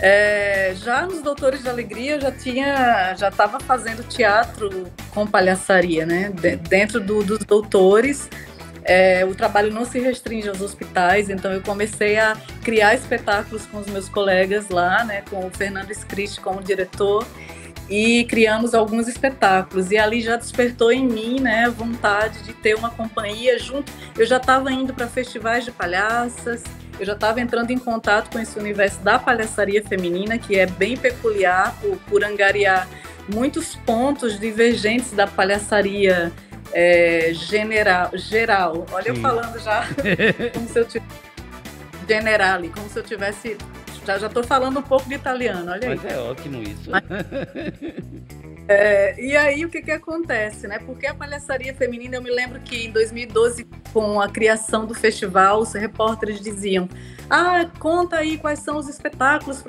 é, 0.00 0.74
já 0.76 1.06
nos 1.06 1.22
Doutores 1.22 1.62
de 1.62 1.68
Alegria 1.68 2.20
já 2.20 2.30
tinha, 2.30 3.14
já 3.16 3.28
estava 3.28 3.58
fazendo 3.58 4.06
teatro 4.08 4.86
com 5.10 5.26
palhaçaria, 5.26 6.06
né? 6.06 6.30
De, 6.30 6.56
dentro 6.56 7.00
do, 7.00 7.22
dos 7.24 7.40
doutores, 7.40 8.28
é, 8.84 9.24
o 9.24 9.34
trabalho 9.34 9.72
não 9.72 9.84
se 9.84 9.98
restringe 9.98 10.48
aos 10.48 10.60
hospitais, 10.60 11.28
então 11.28 11.52
eu 11.52 11.60
comecei 11.60 12.18
a 12.18 12.36
criar 12.62 12.94
espetáculos 12.94 13.66
com 13.66 13.78
os 13.78 13.86
meus 13.88 14.08
colegas 14.08 14.68
lá, 14.68 15.04
né? 15.04 15.22
Com 15.28 15.46
o 15.46 15.50
Fernando 15.50 15.90
Scrist 15.90 16.40
como 16.40 16.62
diretor 16.62 17.26
e 17.90 18.24
criamos 18.24 18.74
alguns 18.74 19.08
espetáculos 19.08 19.90
e 19.90 19.96
ali 19.96 20.20
já 20.20 20.36
despertou 20.36 20.92
em 20.92 21.06
mim, 21.06 21.40
né, 21.40 21.70
vontade 21.70 22.42
de 22.42 22.52
ter 22.52 22.74
uma 22.74 22.90
companhia 22.90 23.58
junto. 23.58 23.90
Eu 24.16 24.26
já 24.26 24.36
estava 24.36 24.70
indo 24.70 24.92
para 24.92 25.06
festivais 25.06 25.64
de 25.64 25.70
palhaças 25.70 26.62
eu 26.98 27.06
já 27.06 27.12
estava 27.12 27.40
entrando 27.40 27.70
em 27.70 27.78
contato 27.78 28.30
com 28.30 28.38
esse 28.38 28.58
universo 28.58 29.00
da 29.00 29.18
palhaçaria 29.18 29.82
feminina, 29.82 30.38
que 30.38 30.58
é 30.58 30.66
bem 30.66 30.96
peculiar 30.96 31.76
por, 31.80 31.96
por 32.08 32.24
angariar 32.24 32.88
muitos 33.32 33.76
pontos 33.76 34.38
divergentes 34.38 35.12
da 35.12 35.26
palhaçaria 35.26 36.32
é, 36.72 37.30
general, 37.32 38.10
geral. 38.14 38.86
Olha, 38.92 39.04
Sim. 39.04 39.10
eu 39.10 39.16
falando 39.16 39.58
já 39.58 39.84
como 40.52 40.68
se 40.68 40.78
eu 40.78 40.84
tivesse. 40.84 41.28
Generale, 42.08 42.68
como 42.70 42.88
se 42.88 42.98
eu 42.98 43.02
tivesse. 43.02 43.56
Já 44.06 44.16
estou 44.16 44.42
falando 44.42 44.78
um 44.78 44.82
pouco 44.82 45.06
de 45.06 45.14
italiano, 45.14 45.70
olha 45.70 45.90
aí. 45.90 45.96
Mas 45.96 46.12
é 46.12 46.18
ótimo 46.18 46.62
isso. 46.62 46.90
Mas... 46.90 47.02
É, 48.70 49.18
e 49.18 49.34
aí 49.34 49.64
o 49.64 49.70
que, 49.70 49.80
que 49.80 49.90
acontece, 49.90 50.68
né? 50.68 50.78
Porque 50.78 51.06
a 51.06 51.14
palhaçaria 51.14 51.74
feminina, 51.74 52.16
eu 52.16 52.22
me 52.22 52.30
lembro 52.30 52.60
que 52.60 52.84
em 52.84 52.90
2012, 52.90 53.66
com 53.94 54.20
a 54.20 54.28
criação 54.28 54.84
do 54.84 54.92
festival, 54.92 55.60
os 55.60 55.72
repórteres 55.72 56.38
diziam: 56.38 56.86
Ah, 57.30 57.64
conta 57.78 58.16
aí 58.16 58.36
quais 58.36 58.58
são 58.58 58.76
os 58.76 58.86
espetáculos 58.86 59.64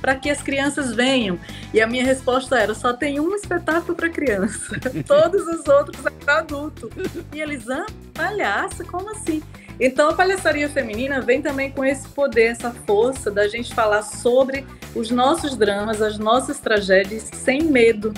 para 0.00 0.14
que 0.14 0.30
as 0.30 0.40
crianças 0.40 0.94
venham. 0.94 1.36
E 1.72 1.80
a 1.80 1.86
minha 1.88 2.04
resposta 2.04 2.56
era: 2.56 2.74
só 2.74 2.92
tem 2.92 3.18
um 3.18 3.34
espetáculo 3.34 3.96
para 3.96 4.08
criança, 4.08 4.78
todos 5.04 5.42
os 5.48 5.66
outros 5.66 6.06
é 6.06 6.10
para 6.10 6.38
adulto. 6.38 6.88
E 7.32 7.40
eles, 7.40 7.68
ah, 7.68 7.86
palhaça, 8.14 8.84
como 8.84 9.10
assim? 9.10 9.42
Então 9.80 10.10
a 10.10 10.14
palhaçaria 10.14 10.68
feminina 10.68 11.20
vem 11.20 11.42
também 11.42 11.72
com 11.72 11.84
esse 11.84 12.06
poder, 12.06 12.52
essa 12.52 12.70
força 12.70 13.32
da 13.32 13.48
gente 13.48 13.74
falar 13.74 14.02
sobre 14.02 14.64
os 14.94 15.10
nossos 15.10 15.56
dramas, 15.56 16.00
as 16.00 16.16
nossas 16.16 16.60
tragédias 16.60 17.28
sem 17.34 17.64
medo 17.64 18.14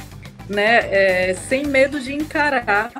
né, 0.48 0.78
é, 1.30 1.34
sem 1.34 1.66
medo 1.66 2.00
de 2.00 2.14
encarar 2.14 2.90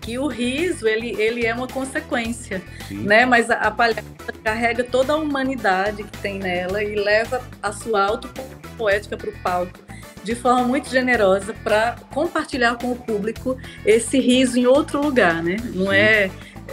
que 0.00 0.18
o 0.18 0.26
riso 0.26 0.86
ele, 0.86 1.14
ele 1.20 1.46
é 1.46 1.54
uma 1.54 1.68
consequência, 1.68 2.60
Sim. 2.88 3.04
né? 3.04 3.24
Mas 3.24 3.50
a, 3.50 3.54
a 3.54 3.70
palhaça 3.70 4.02
carrega 4.42 4.82
toda 4.82 5.12
a 5.12 5.16
humanidade 5.16 6.02
que 6.02 6.18
tem 6.18 6.40
nela 6.40 6.82
e 6.82 6.96
leva 6.96 7.40
a 7.62 7.72
sua 7.72 8.04
autopoética 8.04 9.16
para 9.16 9.30
o 9.30 9.32
palco 9.42 9.78
de 10.24 10.34
forma 10.34 10.64
muito 10.64 10.88
generosa 10.88 11.54
para 11.64 11.96
compartilhar 12.10 12.76
com 12.76 12.92
o 12.92 12.96
público 12.96 13.56
esse 13.84 14.20
riso 14.20 14.58
em 14.58 14.66
outro 14.66 15.00
lugar, 15.00 15.42
né? 15.42 15.56
Não 15.74 15.92
é 15.92 16.30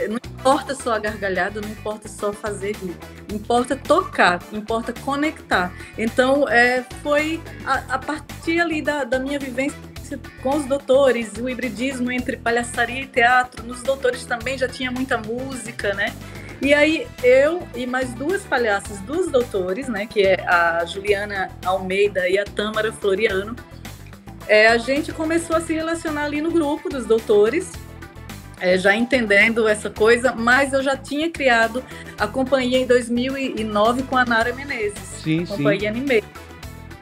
não 0.08 0.17
importa 0.17 0.75
só 0.75 0.93
a 0.93 1.00
gargalhada, 1.00 1.60
não 1.60 1.69
importa 1.69 2.08
só 2.08 2.31
fazer 2.31 2.75
rir, 2.75 2.96
importa 3.31 3.75
tocar, 3.75 4.39
importa 4.51 4.93
conectar. 4.93 5.71
Então, 5.98 6.48
é, 6.48 6.83
foi 7.01 7.41
a, 7.65 7.95
a 7.95 8.00
partir 8.00 8.59
ali 8.59 8.81
da, 8.81 9.03
da 9.03 9.19
minha 9.19 9.39
vivência 9.39 9.77
com 10.41 10.55
os 10.55 10.65
doutores, 10.65 11.33
o 11.33 11.48
hibridismo 11.48 12.12
entre 12.12 12.38
palhaçaria 12.38 13.01
e 13.01 13.07
teatro. 13.07 13.65
Nos 13.65 13.83
doutores 13.83 14.25
também 14.25 14.57
já 14.57 14.67
tinha 14.67 14.89
muita 14.89 15.17
música, 15.17 15.93
né? 15.93 16.13
E 16.62 16.74
aí 16.74 17.07
eu 17.24 17.65
e 17.74 17.86
mais 17.86 18.13
duas 18.13 18.43
palhaças 18.43 19.00
dos 19.01 19.31
doutores, 19.31 19.88
né, 19.88 20.05
que 20.05 20.21
é 20.24 20.45
a 20.45 20.83
Juliana 20.83 21.50
Almeida 21.65 22.27
e 22.27 22.38
a 22.38 22.43
Tâmara 22.43 22.91
Floriano, 22.91 23.55
é, 24.45 24.67
a 24.67 24.77
gente 24.77 25.13
começou 25.13 25.55
a 25.55 25.62
se 25.62 25.74
relacionar 25.74 26.24
ali 26.25 26.41
no 26.41 26.51
grupo 26.51 26.89
dos 26.89 27.05
doutores 27.05 27.71
é, 28.60 28.78
já 28.78 28.96
entendendo 28.96 29.68
essa 29.68 29.89
coisa, 29.89 30.34
mas 30.34 30.74
eu 30.74 30.84
já 30.84 30.96
tinha 30.96 31.30
criado 31.30 31.84
a 32.18 32.28
companhia 32.28 32.80
em 32.80 32.86
2009 32.86 34.04
com 34.04 34.18
a 34.18 34.25
Nara 34.25 34.54
Menezes, 34.54 35.00
sim, 35.24 35.46
companhia 35.46 35.92
sim. 35.92 36.00
Anime. 36.00 36.24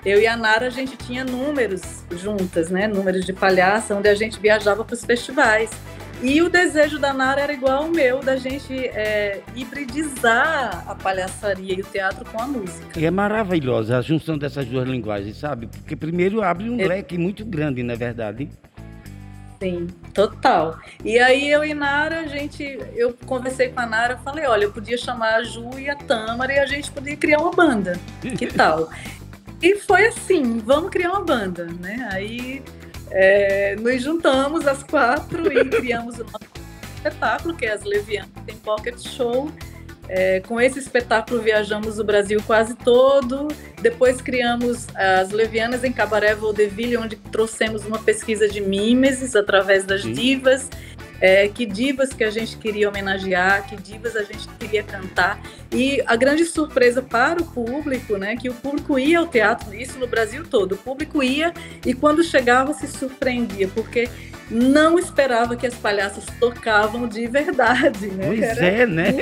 Eu 0.06 0.22
e 0.22 0.28
a 0.28 0.38
Nara, 0.38 0.68
a 0.68 0.70
gente 0.70 0.96
tinha 0.96 1.26
números 1.26 2.04
juntas, 2.12 2.70
né? 2.70 2.88
Números 2.88 3.26
de 3.26 3.34
palhaça, 3.34 3.94
onde 3.94 4.08
a 4.08 4.16
gente 4.16 4.40
viajava 4.40 4.86
para 4.86 4.94
os 4.94 5.04
festivais. 5.04 5.70
E 6.22 6.42
o 6.42 6.50
desejo 6.50 6.98
da 6.98 7.14
Nara 7.14 7.42
era 7.42 7.54
igual 7.54 7.84
ao 7.84 7.90
meu, 7.90 8.22
da 8.22 8.38
gente 8.38 8.74
é, 8.74 9.42
hibridizar 9.56 10.84
a 10.88 10.96
palhaçaria 10.96 11.76
e 11.76 11.82
o 11.82 11.84
teatro 11.84 12.26
com 12.26 12.42
a 12.42 12.48
música. 12.48 13.00
E 13.00 13.06
é 13.06 13.12
maravilhosa 13.12 13.98
a 13.98 14.02
junção 14.02 14.36
dessas 14.36 14.66
duas 14.66 14.88
linguagens, 14.88 15.38
sabe? 15.38 15.68
Porque 15.68 15.96
primeiro 15.96 16.42
abre 16.42 16.70
um 16.70 16.80
é... 16.80 16.88
leque 16.88 17.18
muito 17.18 17.46
grande, 17.46 17.84
não 17.84 17.94
é 17.94 17.98
verdade? 17.98 18.50
Sim, 19.60 19.88
total. 20.14 20.80
E 21.04 21.18
aí 21.18 21.50
eu 21.50 21.66
e 21.66 21.74
Nara, 21.74 22.22
a 22.22 22.28
gente, 22.28 22.64
eu 22.96 23.14
conversei 23.26 23.70
com 23.70 23.80
a 23.80 23.86
Nara, 23.86 24.18
falei, 24.18 24.46
olha, 24.46 24.66
eu 24.66 24.72
podia 24.72 24.98
chamar 24.98 25.36
a 25.36 25.44
Ju 25.44 25.80
e 25.80 25.90
a 25.90 25.96
Tâmara 25.96 26.54
e 26.54 26.60
a 26.60 26.66
gente 26.66 26.92
podia 26.92 27.18
criar 27.18 27.40
uma 27.40 27.52
banda. 27.52 28.00
Que 28.38 28.46
tal? 28.54 28.90
e 29.62 29.76
foi 29.76 30.08
assim, 30.08 30.60
vamos 30.60 30.92
criar 30.92 31.12
uma 31.12 31.24
banda, 31.24 31.66
né? 31.66 32.08
Aí 32.12 32.64
é, 33.10 33.76
nos 33.78 34.02
juntamos 34.02 34.68
as 34.68 34.84
quatro 34.84 35.52
e 35.52 35.66
criamos 35.70 36.20
o 36.20 36.24
nosso 36.24 36.46
espetáculo, 36.96 37.56
que 37.56 37.66
é 37.66 37.74
as 37.74 37.84
Levianas 37.84 38.30
tem 38.46 38.56
Pocket 38.58 39.00
Show. 39.00 39.52
É, 40.10 40.40
com 40.42 40.60
esse 40.60 40.80
espetáculo 40.80 41.42
viajamos 41.42 42.00
o 42.00 42.04
Brasil 42.04 42.42
quase 42.46 42.76
todo. 42.76 43.48
Depois 43.82 44.22
criamos 44.22 44.88
as 44.96 45.32
Levianas 45.32 45.84
em 45.84 45.92
Cabaré 45.92 46.34
Vaudeville, 46.34 46.98
onde 46.98 47.16
trouxemos 47.16 47.86
uma 47.86 48.00
pesquisa 48.00 48.48
de 48.48 48.62
mimeses 48.62 49.36
através 49.36 49.86
das 49.86 50.04
Sim. 50.04 50.14
divas 50.14 50.70
é, 51.20 51.48
que 51.48 51.66
divas 51.66 52.14
que 52.14 52.24
a 52.24 52.30
gente 52.30 52.58
queria 52.58 52.90
homenagear, 52.90 53.68
que 53.68 53.76
divas 53.76 54.16
a 54.16 54.24
gente 54.24 54.48
queria 54.60 54.84
cantar. 54.84 55.40
E 55.72 56.02
a 56.06 56.16
grande 56.16 56.46
surpresa 56.46 57.02
para 57.02 57.42
o 57.42 57.46
público, 57.46 58.18
né, 58.18 58.36
que 58.36 58.50
o 58.50 58.54
público 58.54 58.98
ia 58.98 59.20
ao 59.20 59.28
teatro, 59.28 59.74
isso 59.74 59.98
no 60.00 60.08
Brasil 60.08 60.44
todo, 60.50 60.74
o 60.74 60.78
público 60.78 61.24
ia 61.24 61.54
e 61.86 61.94
quando 61.94 62.24
chegava 62.24 62.74
se 62.74 62.88
surpreendia, 62.88 63.68
porque 63.74 64.10
não 64.50 64.98
esperava 64.98 65.56
que 65.58 65.68
as 65.68 65.74
palhaças 65.74 66.24
tocavam 66.40 67.08
de 67.08 67.28
verdade, 67.28 68.08
né? 68.08 68.28
Pois 68.28 68.42
Era 68.42 68.66
é, 68.66 68.86
né? 68.86 69.14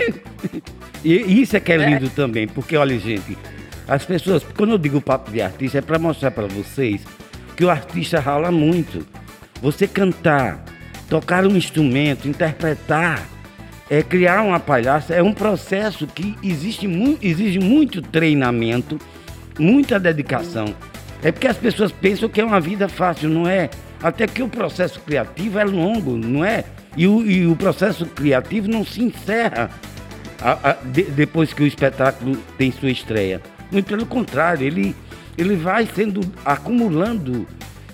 E 1.05 1.39
isso 1.39 1.55
é 1.55 1.59
que 1.59 1.71
é, 1.71 1.77
lindo 1.77 2.07
é. 2.07 2.09
também, 2.09 2.47
porque 2.47 2.75
olha, 2.75 2.97
gente, 2.97 3.37
as 3.87 4.03
pessoas, 4.03 4.43
quando 4.57 4.71
eu 4.71 4.77
digo 4.79 4.99
papo 4.99 5.31
de 5.31 5.39
artista, 5.39 5.77
é 5.77 5.81
para 5.81 5.99
mostrar 5.99 6.31
para 6.31 6.47
vocês 6.47 7.01
que 7.55 7.63
o 7.63 7.69
artista 7.69 8.19
rala 8.19 8.51
muito. 8.51 9.05
Você 9.61 9.87
cantar, 9.87 10.65
tocar 11.07 11.45
um 11.45 11.55
instrumento, 11.55 12.27
interpretar, 12.27 13.23
é 13.87 14.01
criar 14.01 14.41
uma 14.41 14.59
palhaça 14.59 15.13
é 15.13 15.21
um 15.21 15.31
processo 15.31 16.07
que 16.07 16.35
existe 16.41 16.87
mu 16.87 17.19
exige 17.21 17.59
muito 17.59 18.01
treinamento, 18.01 18.99
muita 19.59 19.99
dedicação. 19.99 20.73
É 21.21 21.31
porque 21.31 21.47
as 21.47 21.57
pessoas 21.57 21.91
pensam 21.91 22.27
que 22.27 22.41
é 22.41 22.43
uma 22.43 22.59
vida 22.59 22.89
fácil, 22.89 23.29
não 23.29 23.47
é? 23.47 23.69
Até 24.01 24.25
que 24.25 24.41
o 24.41 24.49
processo 24.49 24.99
criativo 25.01 25.59
é 25.59 25.63
longo, 25.63 26.17
não 26.17 26.43
é? 26.43 26.63
E 26.97 27.05
o, 27.05 27.23
e 27.23 27.45
o 27.45 27.55
processo 27.55 28.07
criativo 28.07 28.67
não 28.67 28.83
se 28.83 29.03
encerra 29.03 29.69
a, 30.45 30.69
a, 30.69 30.73
de, 30.73 31.03
depois 31.05 31.51
que 31.51 31.63
o 31.63 31.65
espetáculo 31.65 32.37
tem 32.55 32.71
sua 32.71 32.91
estreia. 32.91 33.41
Muito 33.71 33.87
pelo 33.87 34.05
contrário, 34.05 34.65
ele, 34.65 34.95
ele 35.35 35.55
vai 35.55 35.87
sendo 35.87 36.21
acumulando 36.45 37.47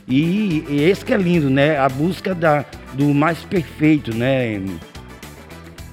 e, 0.06 0.66
e 0.68 0.84
esse 0.84 1.06
que 1.06 1.14
é 1.14 1.18
lindo, 1.18 1.50
né? 1.50 1.78
A 1.78 1.88
busca 1.88 2.36
da, 2.36 2.66
do 2.94 3.14
mais 3.14 3.40
perfeito, 3.40 4.14
né? 4.14 4.62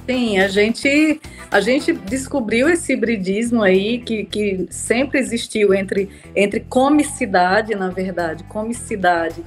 Sim, 0.04 0.40
a 0.40 0.48
gente, 0.48 1.20
a 1.48 1.60
gente 1.60 1.92
descobriu 1.92 2.68
esse 2.68 2.92
hibridismo 2.92 3.62
aí 3.62 3.98
que, 3.98 4.24
que 4.24 4.66
sempre 4.68 5.20
existiu 5.20 5.72
entre, 5.72 6.08
entre 6.34 6.60
comicidade, 6.60 7.76
na 7.76 7.90
verdade, 7.90 8.42
comicidade 8.44 9.44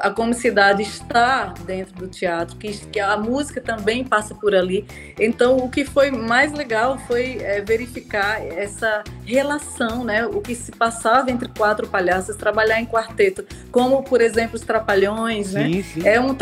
a 0.00 0.10
comicidade 0.10 0.82
está 0.82 1.54
dentro 1.66 1.94
do 1.94 2.08
teatro, 2.08 2.56
que, 2.56 2.72
que, 2.86 3.00
a 3.00 3.16
música 3.16 3.60
também 3.60 4.04
passa 4.04 4.34
por 4.34 4.54
ali. 4.54 4.86
Então, 5.18 5.56
o 5.56 5.68
que 5.68 5.84
foi 5.84 6.10
mais 6.10 6.52
legal 6.52 6.98
foi 7.06 7.38
é, 7.40 7.60
verificar 7.60 8.40
essa 8.40 9.02
relação, 9.24 10.04
né? 10.04 10.26
O 10.26 10.40
que 10.40 10.54
se 10.54 10.72
passava 10.72 11.30
entre 11.30 11.48
quatro 11.48 11.86
palhaços, 11.88 12.36
trabalhar 12.36 12.80
em 12.80 12.86
quarteto, 12.86 13.44
como, 13.70 14.02
por 14.02 14.20
exemplo, 14.20 14.56
os 14.56 14.62
Trapalhões, 14.62 15.48
sim, 15.48 15.54
né? 15.54 15.82
Sim. 15.82 16.06
É, 16.06 16.20
um 16.20 16.36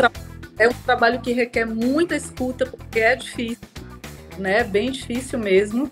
é 0.59 0.67
um 0.67 0.73
trabalho 0.85 1.19
que 1.19 1.33
requer 1.33 1.65
muita 1.65 2.15
escuta, 2.15 2.65
porque 2.65 2.99
é 2.99 3.15
difícil, 3.15 3.67
né? 4.37 4.63
Bem 4.63 4.91
difícil 4.91 5.39
mesmo. 5.39 5.91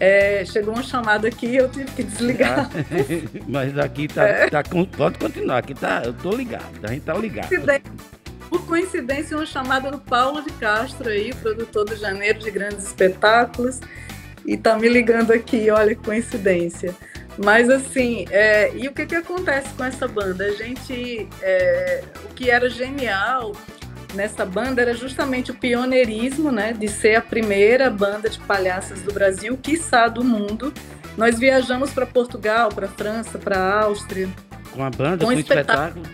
É, 0.00 0.42
chegou 0.46 0.72
uma 0.72 0.82
chamada 0.82 1.28
aqui 1.28 1.54
eu 1.54 1.68
tive 1.68 1.90
que 1.92 2.02
desligar. 2.02 2.70
Ah, 2.70 2.70
mas 3.46 3.78
aqui 3.78 4.08
tá, 4.08 4.24
é. 4.26 4.48
tá, 4.48 4.62
Pode 4.96 5.18
continuar, 5.18 5.58
aqui 5.58 5.74
tá. 5.74 6.02
Eu 6.04 6.14
tô 6.14 6.30
ligado, 6.30 6.64
a 6.82 6.88
gente 6.88 7.02
tá 7.02 7.12
ligado. 7.12 7.50
Por 8.48 8.66
coincidência, 8.66 9.36
uma 9.36 9.44
chamada 9.44 9.90
do 9.90 9.98
Paulo 9.98 10.42
de 10.42 10.50
Castro 10.54 11.10
aí, 11.10 11.34
produtor 11.34 11.84
do 11.84 11.96
Janeiro 11.96 12.38
de 12.38 12.50
Grandes 12.50 12.86
Espetáculos, 12.86 13.78
e 14.46 14.56
tá 14.56 14.76
me 14.76 14.88
ligando 14.88 15.32
aqui, 15.32 15.70
olha 15.70 15.94
que 15.94 16.02
coincidência. 16.02 16.94
Mas 17.36 17.68
assim, 17.68 18.24
é, 18.30 18.74
e 18.74 18.88
o 18.88 18.92
que, 18.92 19.06
que 19.06 19.14
acontece 19.14 19.68
com 19.74 19.84
essa 19.84 20.08
banda? 20.08 20.46
A 20.46 20.52
gente, 20.52 21.28
é, 21.42 22.02
o 22.24 22.34
que 22.34 22.50
era 22.50 22.68
genial 22.70 23.52
nessa 24.14 24.44
banda 24.44 24.80
era 24.82 24.94
justamente 24.94 25.50
o 25.50 25.54
pioneirismo, 25.54 26.50
né, 26.50 26.72
de 26.72 26.88
ser 26.88 27.16
a 27.16 27.22
primeira 27.22 27.90
banda 27.90 28.28
de 28.28 28.38
palhaças 28.40 29.02
do 29.02 29.12
Brasil, 29.12 29.58
quiçá 29.60 30.08
do 30.08 30.24
mundo. 30.24 30.72
Nós 31.16 31.38
viajamos 31.38 31.90
para 31.92 32.06
Portugal, 32.06 32.70
para 32.70 32.88
França, 32.88 33.38
para 33.38 33.82
Áustria. 33.82 34.28
Com 34.72 34.84
a 34.84 34.90
banda, 34.90 35.24
com 35.24 35.30
um 35.30 35.32
espetáculo. 35.32 36.04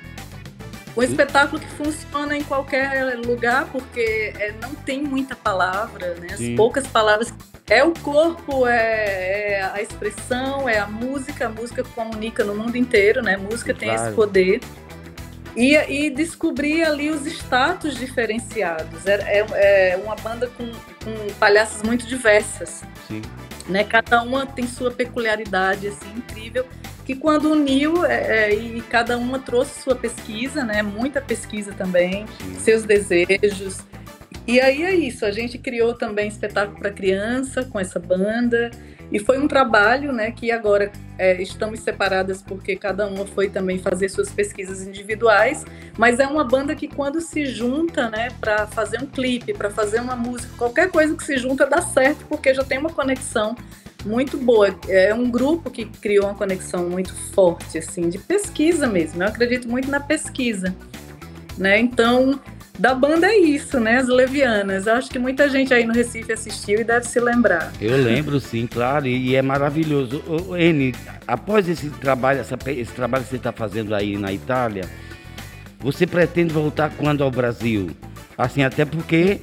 Um 0.96 1.02
espetáculo 1.02 1.60
que 1.60 1.68
funciona 1.72 2.34
em 2.36 2.42
qualquer 2.42 3.18
lugar, 3.18 3.66
porque 3.70 4.32
é, 4.38 4.54
não 4.62 4.74
tem 4.74 5.02
muita 5.02 5.36
palavra, 5.36 6.14
né? 6.14 6.28
As 6.32 6.38
Sim. 6.38 6.56
poucas 6.56 6.86
palavras. 6.86 7.32
É 7.68 7.84
o 7.84 7.92
corpo, 7.92 8.66
é, 8.66 9.58
é, 9.58 9.70
a 9.74 9.82
expressão, 9.82 10.66
é 10.66 10.78
a 10.78 10.86
música. 10.86 11.46
A 11.46 11.48
música 11.50 11.84
comunica 11.84 12.44
no 12.44 12.54
mundo 12.54 12.76
inteiro, 12.76 13.20
né? 13.20 13.34
A 13.34 13.38
música 13.38 13.74
tem 13.74 13.92
esse 13.92 14.12
poder. 14.12 14.60
E, 15.56 15.74
e 15.74 16.10
descobrir 16.10 16.84
ali 16.84 17.10
os 17.10 17.24
status 17.26 17.96
diferenciados. 17.96 19.06
É, 19.06 19.14
é, 19.40 19.92
é 19.92 19.96
uma 19.96 20.14
banda 20.16 20.48
com, 20.48 20.66
com 20.66 21.34
palhaças 21.40 21.82
muito 21.82 22.06
diversas. 22.06 22.84
Sim. 23.08 23.22
Né? 23.66 23.82
Cada 23.82 24.22
uma 24.22 24.46
tem 24.46 24.66
sua 24.66 24.90
peculiaridade 24.90 25.88
assim, 25.88 26.12
incrível. 26.14 26.66
Que 27.06 27.14
quando 27.14 27.50
uniu 27.50 28.04
é, 28.04 28.50
é, 28.50 28.54
e 28.54 28.80
cada 28.82 29.16
uma 29.16 29.38
trouxe 29.38 29.80
sua 29.80 29.94
pesquisa, 29.94 30.64
né? 30.64 30.82
Muita 30.82 31.20
pesquisa 31.20 31.72
também, 31.72 32.26
Sim. 32.38 32.58
seus 32.58 32.82
desejos. 32.82 33.78
E 34.46 34.60
aí 34.60 34.82
é 34.82 34.94
isso, 34.94 35.24
a 35.24 35.30
gente 35.30 35.58
criou 35.58 35.94
também 35.94 36.28
espetáculo 36.28 36.78
para 36.78 36.90
criança 36.90 37.64
com 37.64 37.80
essa 37.80 37.98
banda. 37.98 38.70
E 39.10 39.18
foi 39.18 39.38
um 39.38 39.46
trabalho, 39.46 40.12
né, 40.12 40.30
que 40.32 40.50
agora 40.50 40.90
é, 41.18 41.40
estamos 41.40 41.80
separadas 41.80 42.42
porque 42.42 42.76
cada 42.76 43.06
uma 43.06 43.26
foi 43.26 43.48
também 43.48 43.78
fazer 43.78 44.08
suas 44.08 44.30
pesquisas 44.30 44.86
individuais, 44.86 45.64
mas 45.96 46.18
é 46.18 46.26
uma 46.26 46.44
banda 46.44 46.74
que 46.74 46.88
quando 46.88 47.20
se 47.20 47.46
junta, 47.46 48.10
né, 48.10 48.28
para 48.40 48.66
fazer 48.66 49.00
um 49.00 49.06
clipe, 49.06 49.54
para 49.54 49.70
fazer 49.70 50.00
uma 50.00 50.16
música, 50.16 50.52
qualquer 50.56 50.90
coisa 50.90 51.14
que 51.14 51.24
se 51.24 51.38
junta 51.38 51.66
dá 51.66 51.80
certo 51.80 52.24
porque 52.28 52.52
já 52.52 52.64
tem 52.64 52.78
uma 52.78 52.90
conexão 52.90 53.56
muito 54.04 54.38
boa. 54.38 54.74
É 54.88 55.12
um 55.12 55.30
grupo 55.30 55.70
que 55.70 55.84
criou 55.84 56.26
uma 56.26 56.34
conexão 56.34 56.88
muito 56.88 57.12
forte, 57.32 57.78
assim, 57.78 58.08
de 58.08 58.18
pesquisa 58.18 58.86
mesmo. 58.86 59.22
Eu 59.22 59.28
acredito 59.28 59.68
muito 59.68 59.90
na 59.90 59.98
pesquisa, 59.98 60.74
né? 61.58 61.78
Então 61.78 62.40
da 62.78 62.94
banda 62.94 63.26
é 63.26 63.38
isso, 63.38 63.80
né? 63.80 63.98
As 63.98 64.08
Levianas. 64.08 64.86
Acho 64.86 65.10
que 65.10 65.18
muita 65.18 65.48
gente 65.48 65.72
aí 65.72 65.84
no 65.84 65.94
Recife 65.94 66.32
assistiu 66.32 66.80
e 66.80 66.84
deve 66.84 67.06
se 67.06 67.18
lembrar. 67.18 67.72
Eu 67.80 67.96
lembro, 67.96 68.38
sim, 68.38 68.66
claro, 68.66 69.06
e, 69.06 69.34
é 69.34 69.42
maravilhoso. 69.42 70.22
Ô, 70.26 70.56
N, 70.56 70.94
após 71.26 71.68
esse 71.68 71.88
trabalho, 71.90 72.40
essa, 72.40 72.56
esse 72.66 72.92
trabalho 72.92 73.24
que 73.24 73.30
você 73.30 73.36
está 73.36 73.52
fazendo 73.52 73.94
aí 73.94 74.16
na 74.16 74.32
Itália, 74.32 74.84
você 75.78 76.06
pretende 76.06 76.52
voltar 76.52 76.90
quando 76.96 77.24
ao 77.24 77.30
Brasil? 77.30 77.90
Assim, 78.36 78.62
até 78.62 78.84
porque 78.84 79.40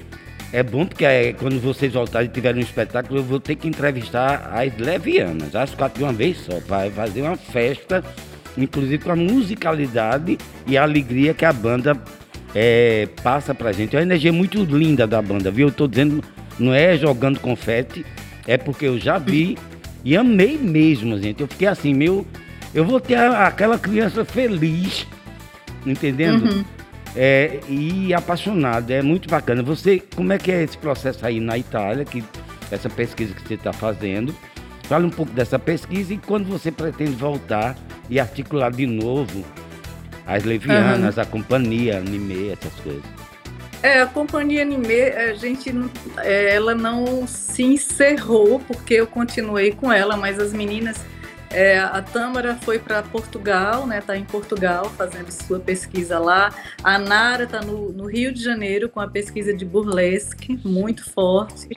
é 0.52 0.62
bom 0.62 0.86
porque 0.86 1.04
é, 1.04 1.34
quando 1.34 1.60
vocês 1.60 1.92
voltarem 1.92 2.30
e 2.30 2.32
tiverem 2.32 2.62
um 2.62 2.66
espetáculo, 2.66 3.20
eu 3.20 3.24
vou 3.24 3.40
ter 3.40 3.56
que 3.56 3.68
entrevistar 3.68 4.52
as 4.54 4.78
levianas, 4.78 5.56
as 5.56 5.74
quatro 5.74 5.98
de 5.98 6.04
uma 6.04 6.14
vez 6.14 6.38
só, 6.38 6.60
para 6.62 6.92
fazer 6.92 7.24
uma 7.24 7.36
festa, 7.36 8.04
inclusive 8.56 9.04
com 9.04 9.12
a 9.12 9.16
musicalidade 9.16 10.38
e 10.68 10.78
a 10.78 10.84
alegria 10.84 11.34
que 11.34 11.44
a 11.44 11.52
banda 11.52 12.00
é, 12.56 13.08
passa 13.24 13.54
pra 13.54 13.72
gente. 13.72 13.96
É 13.96 14.00
uma 14.00 14.04
energia 14.04 14.32
muito 14.32 14.64
linda 14.64 15.08
da 15.08 15.22
banda, 15.22 15.50
viu? 15.50 15.68
Eu 15.68 15.74
tô 15.74 15.88
dizendo, 15.88 16.24
não 16.60 16.74
é 16.74 16.98
jogando 16.98 17.40
confete, 17.40 18.06
é 18.48 18.58
porque 18.58 18.86
eu 18.86 19.00
já 19.00 19.18
vi 19.18 19.58
e 20.04 20.16
amei 20.16 20.58
mesmo, 20.58 21.18
gente. 21.18 21.42
Eu 21.42 21.48
fiquei 21.48 21.68
assim, 21.68 21.94
meu. 21.94 22.26
Eu 22.74 22.86
vou 22.86 23.00
ter 23.00 23.16
aquela 23.16 23.78
criança 23.78 24.26
feliz, 24.26 25.06
entendendo? 25.86 26.52
Uhum. 26.52 26.66
é, 27.16 27.60
e 27.70 28.14
apaixonado. 28.14 28.90
É 28.92 29.02
muito 29.02 29.30
bacana. 29.30 29.62
Você, 29.64 30.02
como 30.16 30.34
é 30.34 30.38
que 30.38 30.52
é 30.52 30.64
esse 30.64 30.78
processo 30.78 31.26
aí 31.26 31.40
na 31.40 31.58
Itália, 31.58 32.04
que 32.04 32.24
essa 32.72 32.90
pesquisa 32.90 33.34
que 33.34 33.48
você 33.48 33.54
está 33.54 33.72
fazendo? 33.72 34.36
Fala 34.84 35.06
um 35.06 35.10
pouco 35.10 35.32
dessa 35.32 35.58
pesquisa 35.58 36.14
e 36.14 36.18
quando 36.18 36.46
você 36.46 36.72
pretende 36.72 37.14
voltar 37.14 37.78
e 38.10 38.20
articular 38.20 38.72
de 38.72 38.86
novo 38.86 39.46
as 40.26 40.44
levianas, 40.44 41.18
uhum. 41.18 41.24
a 41.24 41.26
companhia, 41.26 41.98
anime, 41.98 42.50
essas 42.50 42.74
coisas. 42.76 43.04
É, 43.82 44.02
a 44.02 44.06
companhia 44.06 44.62
anime, 44.62 45.02
a 45.02 45.34
gente, 45.34 45.70
é, 46.20 46.56
ela 46.56 46.74
não 46.74 47.28
se 47.28 47.64
encerrou 47.64 48.60
porque 48.62 48.94
eu 48.94 49.08
continuei 49.08 49.74
com 49.74 49.92
ela, 49.92 50.16
mas 50.16 50.40
as 50.40 50.54
meninas 50.54 51.04
é, 51.54 51.78
a 51.78 52.02
Tâmara 52.02 52.56
foi 52.56 52.80
para 52.80 53.04
Portugal, 53.04 53.86
né? 53.86 54.00
Está 54.00 54.18
em 54.18 54.26
Portugal 54.26 54.90
fazendo 54.98 55.30
sua 55.30 55.60
pesquisa 55.60 56.18
lá. 56.18 56.52
A 56.84 56.98
Nara 56.98 57.44
está 57.44 57.62
no, 57.62 57.92
no, 57.92 58.08
Rio 58.08 58.34
de 58.34 58.44
Janeiro 58.44 58.90
com 58.90 59.00
a 59.00 59.08
pesquisa 59.08 59.54
de 59.54 59.64
burlesque, 59.64 60.60
muito 60.66 61.08
forte. 61.12 61.70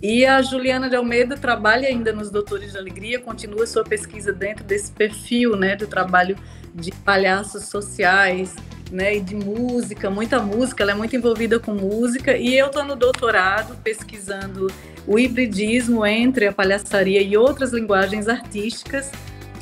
E 0.00 0.24
a 0.24 0.40
Juliana 0.42 0.88
de 0.88 0.94
Almeida 0.94 1.36
trabalha 1.36 1.88
ainda 1.88 2.12
nos 2.12 2.30
Doutores 2.30 2.72
de 2.72 2.78
Alegria, 2.78 3.18
continua 3.18 3.66
sua 3.66 3.82
pesquisa 3.82 4.32
dentro 4.32 4.64
desse 4.64 4.92
perfil, 4.92 5.56
né? 5.56 5.74
Do 5.74 5.88
trabalho 5.88 6.36
de 6.72 6.92
palhaços 6.92 7.64
sociais, 7.64 8.54
né, 8.90 9.16
e 9.16 9.20
de 9.20 9.34
música, 9.34 10.08
muita 10.08 10.40
música, 10.40 10.82
ela 10.82 10.92
é 10.92 10.94
muito 10.94 11.14
envolvida 11.14 11.58
com 11.58 11.74
música, 11.74 12.36
e 12.36 12.56
eu 12.56 12.66
estou 12.66 12.84
no 12.84 12.96
doutorado 12.96 13.76
pesquisando 13.82 14.68
o 15.06 15.18
hibridismo 15.18 16.06
entre 16.06 16.46
a 16.46 16.52
palhaçaria 16.52 17.20
e 17.20 17.36
outras 17.36 17.72
linguagens 17.72 18.28
artísticas, 18.28 19.10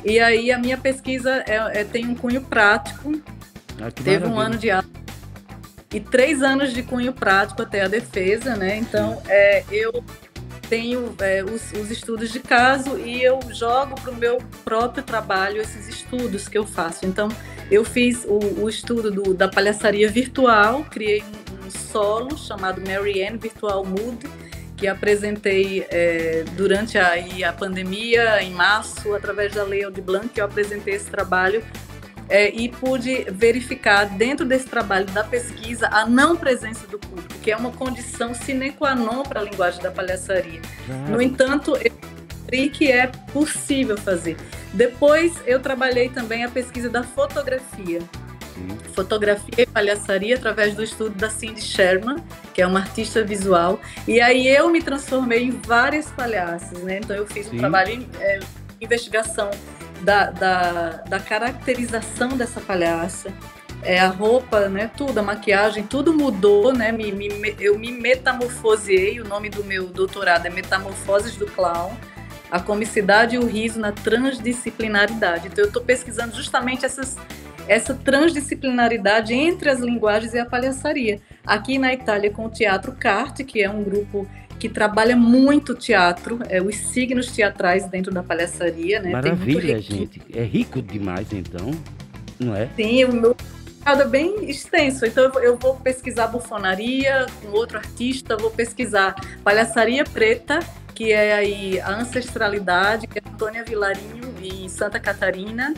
e 0.05 0.19
aí 0.19 0.51
a 0.51 0.57
minha 0.57 0.77
pesquisa 0.77 1.43
é, 1.47 1.81
é 1.81 1.83
tem 1.83 2.07
um 2.07 2.15
cunho 2.15 2.41
prático, 2.41 3.21
ah, 3.81 3.91
Teve 3.91 4.11
maravilha. 4.11 4.29
um 4.29 4.39
ano 4.39 4.57
de 4.57 4.71
aula 4.71 4.85
e 5.93 5.99
três 5.99 6.41
anos 6.41 6.73
de 6.73 6.83
cunho 6.83 7.13
prático 7.13 7.61
até 7.61 7.81
a 7.81 7.87
defesa, 7.87 8.55
né? 8.55 8.75
Então, 8.77 9.21
é, 9.27 9.63
eu 9.71 10.03
tenho 10.69 11.15
é, 11.19 11.43
os, 11.43 11.71
os, 11.73 11.91
estudos 11.91 12.31
de 12.31 12.39
caso 12.39 12.97
e 12.97 13.21
eu 13.21 13.39
jogo 13.49 13.95
para 14.01 14.11
o 14.11 14.15
meu 14.15 14.37
próprio 14.63 15.03
trabalho 15.03 15.61
esses 15.61 15.87
estudos 15.87 16.47
que 16.47 16.57
eu 16.57 16.65
faço. 16.65 17.05
Então, 17.05 17.29
eu 17.71 17.83
fiz 17.83 18.25
o, 18.25 18.61
o 18.61 18.69
estudo 18.69 19.11
do, 19.11 19.33
da 19.33 19.47
palhaçaria 19.47 20.09
virtual, 20.09 20.85
criei 20.89 21.21
um, 21.21 21.67
um 21.67 21.71
solo 21.71 22.37
chamado 22.37 22.81
Marianne 22.85 23.37
Virtual 23.37 23.83
Mood, 23.85 24.19
que 24.75 24.87
apresentei 24.87 25.85
é, 25.89 26.45
durante 26.55 26.97
a, 26.97 27.13
a 27.47 27.53
pandemia, 27.53 28.43
em 28.43 28.51
março, 28.51 29.15
através 29.15 29.53
da 29.53 29.63
Lei 29.63 29.83
Aldir 29.83 30.03
Blanc, 30.03 30.29
eu 30.37 30.45
apresentei 30.45 30.93
esse 30.93 31.09
trabalho 31.09 31.63
é, 32.29 32.49
e 32.49 32.69
pude 32.69 33.25
verificar 33.31 34.05
dentro 34.05 34.45
desse 34.45 34.67
trabalho 34.67 35.05
da 35.07 35.23
pesquisa 35.23 35.87
a 35.91 36.05
não 36.05 36.35
presença 36.35 36.85
do 36.87 36.99
público, 36.99 37.33
que 37.41 37.51
é 37.51 37.57
uma 37.57 37.71
condição 37.71 38.33
sine 38.33 38.71
qua 38.71 38.95
non 38.95 39.23
para 39.23 39.39
a 39.39 39.43
linguagem 39.43 39.81
da 39.81 39.91
palhaçaria. 39.91 40.61
No 41.09 41.21
entanto, 41.21 41.75
eu 41.77 41.91
vi 42.51 42.69
que 42.69 42.91
é 42.91 43.07
possível 43.07 43.97
fazer. 43.97 44.37
Depois, 44.73 45.33
eu 45.45 45.59
trabalhei 45.59 46.09
também 46.09 46.43
a 46.43 46.49
pesquisa 46.49 46.89
da 46.89 47.03
fotografia. 47.03 47.99
Fotografia 48.93 49.53
e 49.63 49.65
palhaçaria 49.67 50.35
através 50.35 50.73
do 50.73 50.83
estudo 50.83 51.15
da 51.15 51.29
Cindy 51.29 51.61
Sherman, 51.61 52.17
que 52.53 52.61
é 52.61 52.67
uma 52.67 52.79
artista 52.79 53.23
visual. 53.23 53.79
E 54.07 54.19
aí 54.19 54.47
eu 54.47 54.69
me 54.69 54.81
transformei 54.81 55.43
em 55.43 55.51
várias 55.51 56.09
palhaças, 56.09 56.79
né? 56.79 56.97
Então 56.97 57.15
eu 57.15 57.27
fiz 57.27 57.47
Sim. 57.47 57.55
um 57.55 57.59
trabalho 57.59 57.97
de 57.97 58.07
é, 58.19 58.39
investigação 58.81 59.51
da, 60.01 60.31
da, 60.31 60.89
da 61.07 61.19
caracterização 61.19 62.29
dessa 62.29 62.59
palhaça, 62.61 63.33
é, 63.83 63.99
a 63.99 64.07
roupa, 64.07 64.67
né, 64.69 64.89
tudo, 64.95 65.19
a 65.19 65.23
maquiagem, 65.23 65.83
tudo 65.83 66.13
mudou, 66.13 66.73
né, 66.73 66.91
me, 66.91 67.11
me, 67.11 67.55
eu 67.59 67.77
me 67.77 67.91
metamorfoseei, 67.91 69.19
o 69.19 69.27
nome 69.27 69.49
do 69.49 69.63
meu 69.63 69.87
doutorado 69.87 70.45
é 70.45 70.49
Metamorfoses 70.49 71.35
do 71.35 71.45
Clown, 71.45 71.95
a 72.49 72.59
comicidade 72.59 73.35
e 73.35 73.39
o 73.39 73.45
riso 73.45 73.79
na 73.79 73.91
transdisciplinaridade. 73.91 75.47
Então 75.47 75.63
eu 75.63 75.67
estou 75.67 75.83
pesquisando 75.83 76.35
justamente 76.35 76.85
essas, 76.85 77.17
essa 77.67 77.93
transdisciplinaridade 77.93 79.33
entre 79.33 79.69
as 79.69 79.79
linguagens 79.79 80.33
e 80.33 80.39
a 80.39 80.45
palhaçaria. 80.45 81.19
Aqui 81.45 81.77
na 81.77 81.93
Itália 81.93 82.31
com 82.31 82.45
o 82.45 82.49
Teatro 82.49 82.93
Carte, 82.93 83.43
que 83.43 83.61
é 83.61 83.69
um 83.69 83.83
grupo 83.83 84.27
que 84.59 84.67
trabalha 84.67 85.15
muito 85.15 85.75
teatro, 85.75 86.39
é, 86.49 86.61
os 86.61 86.75
signos 86.75 87.31
teatrais 87.31 87.87
dentro 87.87 88.11
da 88.11 88.23
palhaçaria, 88.23 88.99
né? 88.99 89.11
Maravilha, 89.11 89.79
gente. 89.79 90.21
É 90.33 90.43
rico 90.43 90.81
demais, 90.81 91.27
então, 91.31 91.71
não 92.39 92.55
é? 92.55 92.69
Sim, 92.75 93.05
o 93.05 93.13
meu 93.13 93.35
é 93.85 94.05
bem 94.05 94.49
extenso. 94.49 95.05
Então 95.05 95.31
eu 95.41 95.55
vou 95.57 95.75
pesquisar 95.75 96.27
bufonaria 96.27 97.25
com 97.41 97.49
outro 97.49 97.77
artista, 97.77 98.35
vou 98.35 98.51
pesquisar 98.51 99.15
palhaçaria 99.43 100.03
preta, 100.03 100.59
que 100.93 101.13
é 101.13 101.35
aí 101.35 101.79
a 101.79 101.91
ancestralidade, 101.91 103.07
que 103.07 103.19
é 103.19 103.21
Antônia 103.25 103.63
Vilarinho 103.63 104.33
em 104.41 104.67
Santa 104.67 104.99
Catarina. 104.99 105.73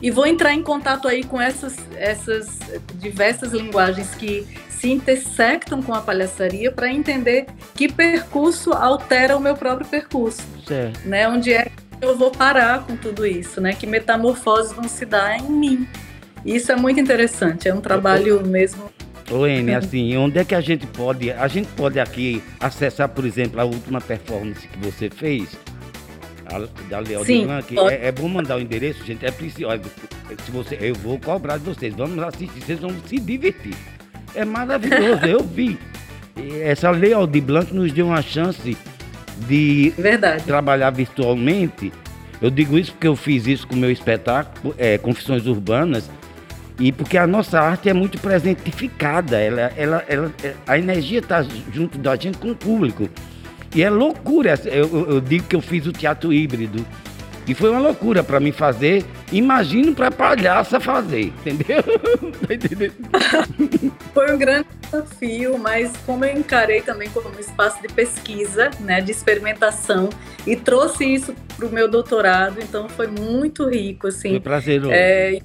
E 0.00 0.10
vou 0.10 0.26
entrar 0.26 0.54
em 0.54 0.62
contato 0.62 1.08
aí 1.08 1.24
com 1.24 1.40
essas, 1.40 1.76
essas 1.96 2.58
diversas 2.94 3.52
linguagens 3.52 4.14
que 4.14 4.46
se 4.78 4.90
intersectam 4.90 5.82
com 5.82 5.92
a 5.92 6.00
palhaçaria 6.00 6.70
para 6.70 6.92
entender 6.92 7.46
que 7.74 7.90
percurso 7.90 8.72
altera 8.72 9.36
o 9.36 9.40
meu 9.40 9.56
próprio 9.56 9.86
percurso. 9.86 10.42
Certo. 10.66 11.00
Né? 11.06 11.28
Onde 11.28 11.52
é 11.52 11.64
que 11.64 11.70
eu 12.00 12.16
vou 12.16 12.30
parar 12.30 12.86
com 12.86 12.96
tudo 12.96 13.26
isso, 13.26 13.60
né? 13.60 13.72
Que 13.72 13.86
metamorfoses 13.86 14.72
vão 14.72 14.88
se 14.88 15.04
dar 15.04 15.38
em 15.38 15.50
mim. 15.50 15.88
Isso 16.44 16.70
é 16.70 16.76
muito 16.76 17.00
interessante, 17.00 17.68
é 17.68 17.74
um 17.74 17.80
trabalho 17.80 18.46
mesmo. 18.46 18.90
Amy, 19.30 19.74
assim, 19.74 20.16
onde 20.16 20.38
é 20.38 20.44
que 20.44 20.54
a 20.54 20.60
gente 20.60 20.86
pode. 20.86 21.30
A 21.30 21.48
gente 21.48 21.68
pode 21.76 22.00
aqui 22.00 22.42
acessar, 22.58 23.08
por 23.08 23.26
exemplo, 23.26 23.60
a 23.60 23.64
última 23.64 24.00
performance 24.00 24.66
que 24.66 24.78
você 24.78 25.10
fez? 25.10 25.50
Da 26.88 27.00
Leal 27.00 27.24
Sim, 27.26 27.44
Blanc. 27.44 27.78
É, 27.90 28.08
é, 28.08 28.12
bom 28.12 28.26
mandar 28.26 28.56
o 28.56 28.60
endereço, 28.60 29.04
gente. 29.04 29.26
É 29.26 29.30
preciso. 29.30 29.68
Se 30.46 30.50
você, 30.50 30.78
eu 30.80 30.94
vou 30.94 31.18
cobrar 31.20 31.58
de 31.58 31.64
vocês. 31.64 31.94
Vamos 31.94 32.18
assistir, 32.24 32.60
vocês 32.60 32.78
vão 32.78 32.90
se 33.06 33.18
divertir. 33.18 33.76
É 34.34 34.44
maravilhoso, 34.44 35.24
eu 35.26 35.42
vi. 35.42 35.78
Essa 36.62 36.90
Lei 36.90 37.12
Aldir 37.12 37.42
Blanc 37.42 37.74
nos 37.74 37.92
deu 37.92 38.06
uma 38.06 38.22
chance 38.22 38.76
de 39.48 39.92
Verdade. 39.96 40.44
trabalhar 40.44 40.90
virtualmente. 40.90 41.92
Eu 42.40 42.50
digo 42.50 42.78
isso 42.78 42.92
porque 42.92 43.08
eu 43.08 43.16
fiz 43.16 43.46
isso 43.46 43.66
com 43.66 43.74
o 43.74 43.78
meu 43.78 43.90
espetáculo, 43.90 44.74
é, 44.78 44.96
Confissões 44.96 45.46
Urbanas, 45.46 46.08
e 46.78 46.92
porque 46.92 47.18
a 47.18 47.26
nossa 47.26 47.60
arte 47.60 47.88
é 47.88 47.92
muito 47.92 48.18
presentificada, 48.18 49.40
ela, 49.40 49.72
ela, 49.76 50.04
ela, 50.08 50.32
a 50.64 50.78
energia 50.78 51.18
está 51.18 51.44
junto 51.72 51.98
da 51.98 52.14
gente 52.14 52.38
com 52.38 52.52
o 52.52 52.54
público. 52.54 53.08
E 53.74 53.82
é 53.82 53.90
loucura, 53.90 54.54
eu, 54.66 55.10
eu 55.10 55.20
digo 55.20 55.46
que 55.46 55.56
eu 55.56 55.60
fiz 55.60 55.86
o 55.86 55.92
teatro 55.92 56.32
híbrido. 56.32 56.86
E 57.48 57.54
foi 57.54 57.70
uma 57.70 57.80
loucura 57.80 58.22
para 58.22 58.38
mim 58.38 58.52
fazer. 58.52 59.04
Imagino 59.32 59.94
para 59.94 60.10
palhaça 60.10 60.78
fazer, 60.78 61.32
entendeu? 61.44 61.82
Tá 62.48 63.46
foi 64.14 64.32
um 64.32 64.38
grande 64.38 64.68
desafio, 64.82 65.58
mas 65.58 65.92
como 66.06 66.24
eu 66.24 66.36
encarei 66.36 66.80
também 66.80 67.08
como 67.10 67.28
um 67.28 67.38
espaço 67.38 67.80
de 67.82 67.88
pesquisa, 67.88 68.70
né, 68.80 69.00
de 69.00 69.10
experimentação 69.10 70.08
e 70.46 70.56
trouxe 70.56 71.04
isso 71.04 71.34
para 71.56 71.66
o 71.66 71.72
meu 71.72 71.88
doutorado, 71.88 72.58
então 72.60 72.88
foi 72.88 73.06
muito 73.06 73.68
rico, 73.68 74.08
assim. 74.08 74.30
Foi 74.30 74.40
prazeroso. 74.40 74.90
É, 74.92 75.38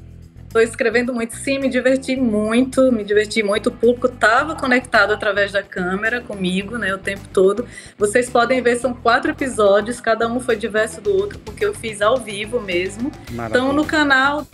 Estou 0.53 0.61
escrevendo 0.61 1.11
muito, 1.11 1.35
sim, 1.35 1.57
me 1.57 1.67
diverti 1.67 2.15
muito, 2.15 2.91
me 2.91 3.03
diverti 3.03 3.41
muito. 3.41 3.69
O 3.69 3.71
público 3.71 4.05
estava 4.05 4.55
conectado 4.55 5.11
através 5.11 5.51
da 5.51 5.63
câmera 5.63 6.21
comigo, 6.21 6.77
né, 6.77 6.93
o 6.93 6.99
tempo 6.99 7.27
todo. 7.33 7.65
Vocês 7.97 8.29
podem 8.29 8.61
ver, 8.61 8.75
são 8.75 8.93
quatro 8.93 9.31
episódios, 9.31 9.99
cada 9.99 10.27
um 10.27 10.39
foi 10.39 10.55
diverso 10.55 11.01
do 11.01 11.11
outro, 11.11 11.39
porque 11.39 11.65
eu 11.65 11.73
fiz 11.73 12.03
ao 12.03 12.17
vivo 12.17 12.61
mesmo. 12.61 13.11
Estão 13.31 13.73
no 13.73 13.83
canal 13.83 14.45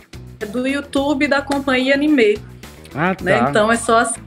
do 0.50 0.66
YouTube 0.66 1.28
da 1.28 1.42
companhia 1.42 1.96
Anime. 1.96 2.38
Ah, 2.94 3.14
tá. 3.14 3.22
Né? 3.22 3.44
Então 3.50 3.70
é 3.70 3.76
só 3.76 3.98
assim. 3.98 4.22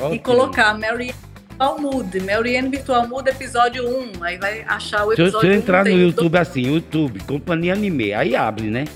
Okay. 0.00 0.14
E 0.14 0.18
colocar 0.18 0.72
Mary 0.78 1.14
Virtual 1.50 1.78
Mood, 1.78 2.20
Marianne 2.20 2.70
Virtual 2.70 3.06
Mood, 3.06 3.28
episódio 3.28 3.86
1. 3.86 4.24
Aí 4.24 4.38
vai 4.38 4.62
achar 4.66 5.04
o 5.04 5.12
episódio 5.12 5.40
Se 5.40 5.46
eu 5.46 5.52
entrar 5.52 5.84
no 5.84 5.90
YouTube 5.90 6.38
assim, 6.38 6.62
YouTube, 6.62 7.20
Companhia 7.24 7.74
Anime, 7.74 8.14
aí 8.14 8.34
abre, 8.34 8.70
né? 8.70 8.86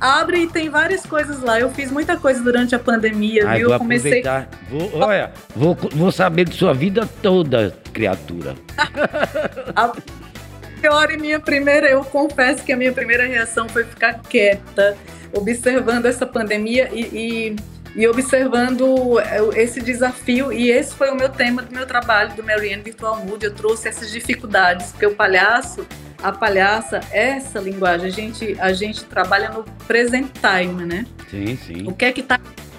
Abre 0.00 0.44
e 0.44 0.46
tem 0.46 0.70
várias 0.70 1.04
coisas 1.04 1.42
lá. 1.42 1.60
Eu 1.60 1.70
fiz 1.70 1.90
muita 1.90 2.16
coisa 2.16 2.42
durante 2.42 2.74
a 2.74 2.78
pandemia, 2.78 3.46
Ai, 3.46 3.58
viu? 3.58 3.66
Vou 3.66 3.74
eu 3.74 3.78
comecei. 3.78 4.22
Vou, 4.70 4.90
olha, 4.94 5.30
vou, 5.54 5.74
vou 5.74 6.10
saber 6.10 6.48
de 6.48 6.56
sua 6.56 6.72
vida 6.72 7.06
toda, 7.20 7.76
criatura. 7.92 8.54
a 9.76 9.92
pior 10.80 11.10
e 11.10 11.18
minha 11.18 11.38
primeira, 11.38 11.86
eu 11.88 12.02
confesso 12.02 12.64
que 12.64 12.72
a 12.72 12.76
minha 12.76 12.92
primeira 12.92 13.26
reação 13.26 13.68
foi 13.68 13.84
ficar 13.84 14.14
quieta, 14.22 14.96
observando 15.34 16.06
essa 16.06 16.24
pandemia 16.24 16.88
e, 16.90 17.02
e, 17.02 17.56
e 17.94 18.08
observando 18.08 19.18
esse 19.54 19.82
desafio. 19.82 20.50
E 20.50 20.70
esse 20.70 20.94
foi 20.94 21.10
o 21.10 21.14
meu 21.14 21.28
tema 21.28 21.60
do 21.60 21.74
meu 21.74 21.84
trabalho, 21.84 22.34
do 22.34 22.42
Marianne 22.42 22.82
Virtual 22.82 23.22
Mood. 23.22 23.44
Eu 23.44 23.54
trouxe 23.54 23.86
essas 23.86 24.10
dificuldades, 24.10 24.92
porque 24.92 25.04
o 25.04 25.14
palhaço 25.14 25.86
a 26.22 26.32
palhaça, 26.32 27.00
essa 27.10 27.58
linguagem, 27.58 28.06
a 28.06 28.10
gente, 28.10 28.56
a 28.60 28.72
gente 28.72 29.04
trabalha 29.04 29.50
no 29.50 29.64
present 29.86 30.28
time, 30.34 30.84
né? 30.84 31.06
Sim, 31.30 31.56
sim. 31.56 31.86
O 31.86 31.94
que 31.94 32.04
é 32.04 32.12
que 32.12 32.20
está 32.20 32.38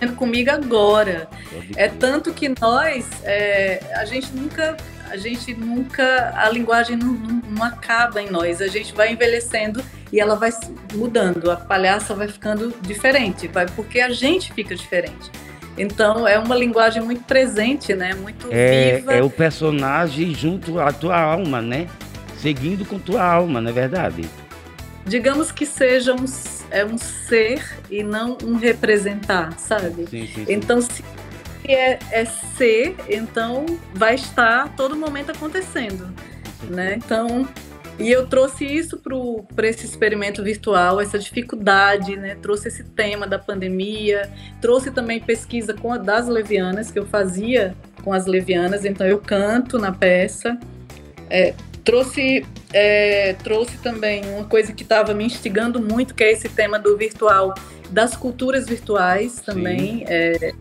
comigo 0.10 0.49
agora. 0.49 1.30
É 1.75 1.88
tanto 1.88 2.34
que 2.34 2.49
nós, 2.60 3.08
é, 3.23 3.80
a 3.95 4.06
gente 4.06 4.32
nunca, 4.34 4.75
a 5.10 5.17
gente 5.17 5.54
nunca, 5.54 6.34
a 6.36 6.49
linguagem 6.49 6.95
não, 6.95 7.13
não, 7.13 7.41
não, 7.49 7.63
acaba 7.63 8.21
em 8.21 8.30
nós. 8.30 8.62
A 8.62 8.67
gente 8.67 8.93
vai 8.93 9.12
envelhecendo 9.12 9.84
e 10.12 10.19
ela 10.19 10.36
vai 10.36 10.51
mudando. 10.93 11.51
A 11.51 11.56
palhaça 11.56 12.15
vai 12.15 12.27
ficando 12.27 12.73
diferente, 12.82 13.47
vai 13.47 13.67
porque 13.67 13.99
a 13.99 14.10
gente 14.10 14.51
fica 14.54 14.75
diferente. 14.75 15.30
Então 15.77 16.27
é 16.27 16.38
uma 16.38 16.56
linguagem 16.56 17.01
muito 17.01 17.23
presente, 17.23 17.93
né? 17.93 18.13
Muito 18.13 18.47
é, 18.51 18.97
viva. 18.97 19.13
É 19.13 19.23
o 19.23 19.30
personagem 19.30 20.34
junto 20.34 20.80
à 20.80 20.91
tua 20.91 21.19
alma, 21.19 21.62
né? 21.62 21.88
Seguindo 22.41 22.86
com 22.86 22.97
tua 22.97 23.23
alma, 23.23 23.62
não 23.62 23.69
é 23.69 23.73
verdade? 23.73 24.27
Digamos 25.06 25.51
que 25.51 25.65
seja 25.65 26.13
um, 26.13 26.25
é 26.71 26.84
um 26.84 26.97
ser 26.97 27.63
e 27.89 28.04
não 28.04 28.38
um 28.43 28.56
representar, 28.56 29.58
sabe? 29.60 30.08
Sim, 30.08 30.27
sim, 30.27 30.45
sim. 30.45 30.45
Então 30.47 30.82
se 30.82 31.04
é, 31.63 31.99
é 32.12 32.25
ser, 32.25 32.95
então 33.08 33.65
vai 33.93 34.15
estar 34.15 34.75
todo 34.75 34.95
momento 34.95 35.32
acontecendo, 35.32 36.12
né? 36.69 36.95
Então 36.95 37.47
e 37.99 38.10
eu 38.12 38.25
trouxe 38.25 38.65
isso 38.65 38.99
para 39.56 39.67
esse 39.67 39.86
experimento 39.86 40.41
virtual, 40.41 40.99
essa 40.99 41.19
dificuldade, 41.19 42.15
né? 42.15 42.36
Trouxe 42.41 42.69
esse 42.69 42.84
tema 42.84 43.27
da 43.27 43.38
pandemia, 43.38 44.27
trouxe 44.60 44.89
também 44.89 45.19
pesquisa 45.19 45.75
com 45.75 45.93
a, 45.93 45.97
das 45.97 46.27
levianas, 46.27 46.89
que 46.89 46.97
eu 46.97 47.06
fazia 47.06 47.75
com 48.04 48.12
as 48.12 48.25
levianas, 48.25 48.86
então 48.86 49.06
eu 49.06 49.19
canto 49.19 49.77
na 49.77 49.91
peça. 49.91 50.58
É, 51.30 51.54
trouxe, 51.84 52.46
é, 52.74 53.34
trouxe 53.44 53.78
também 53.78 54.24
uma 54.26 54.46
coisa 54.46 54.74
que 54.74 54.84
estava 54.84 55.13
me 55.13 55.26
instigando 55.26 55.82
muito, 55.82 56.13
que 56.13 56.24
é 56.24 56.32
esse 56.32 56.50
tema 56.50 56.80
do 56.80 56.98
virtual, 56.98 57.54
das 57.89 58.15
culturas 58.15 58.67
virtuais 58.67 59.41
também. 59.41 60.06
É, 60.08 60.54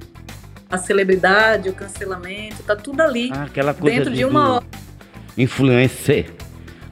a 0.71 0.79
celebridade, 0.79 1.69
o 1.69 1.73
cancelamento, 1.73 2.63
tá 2.63 2.77
tudo 2.77 3.01
ali. 3.01 3.31
Ah, 3.35 3.43
aquela 3.43 3.75
coisa 3.75 3.97
dentro 3.97 4.15
de 4.15 4.25
uma 4.25 4.55
hora. 4.55 4.67
Influencer. 5.37 6.31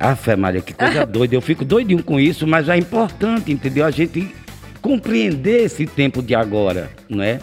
Ah, 0.01 0.17
Fé 0.17 0.35
Maria, 0.35 0.61
que 0.61 0.73
coisa 0.73 1.07
doida. 1.07 1.35
Eu 1.37 1.41
fico 1.41 1.65
doidinho 1.65 2.03
com 2.03 2.19
isso, 2.19 2.47
mas 2.47 2.69
é 2.69 2.77
importante, 2.77 3.53
entendeu? 3.53 3.85
A 3.85 3.91
gente 3.91 4.35
compreender 4.83 5.65
esse 5.65 5.87
tempo 5.87 6.23
de 6.23 6.35
agora, 6.35 6.91
não 7.09 7.23
é? 7.23 7.39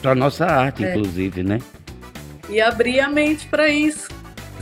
Para 0.00 0.14
nossa 0.14 0.46
arte, 0.46 0.84
é. 0.84 0.90
inclusive, 0.90 1.42
né? 1.42 1.58
E 2.48 2.60
abrir 2.60 3.00
a 3.00 3.08
mente 3.08 3.46
para 3.48 3.68
isso, 3.68 4.08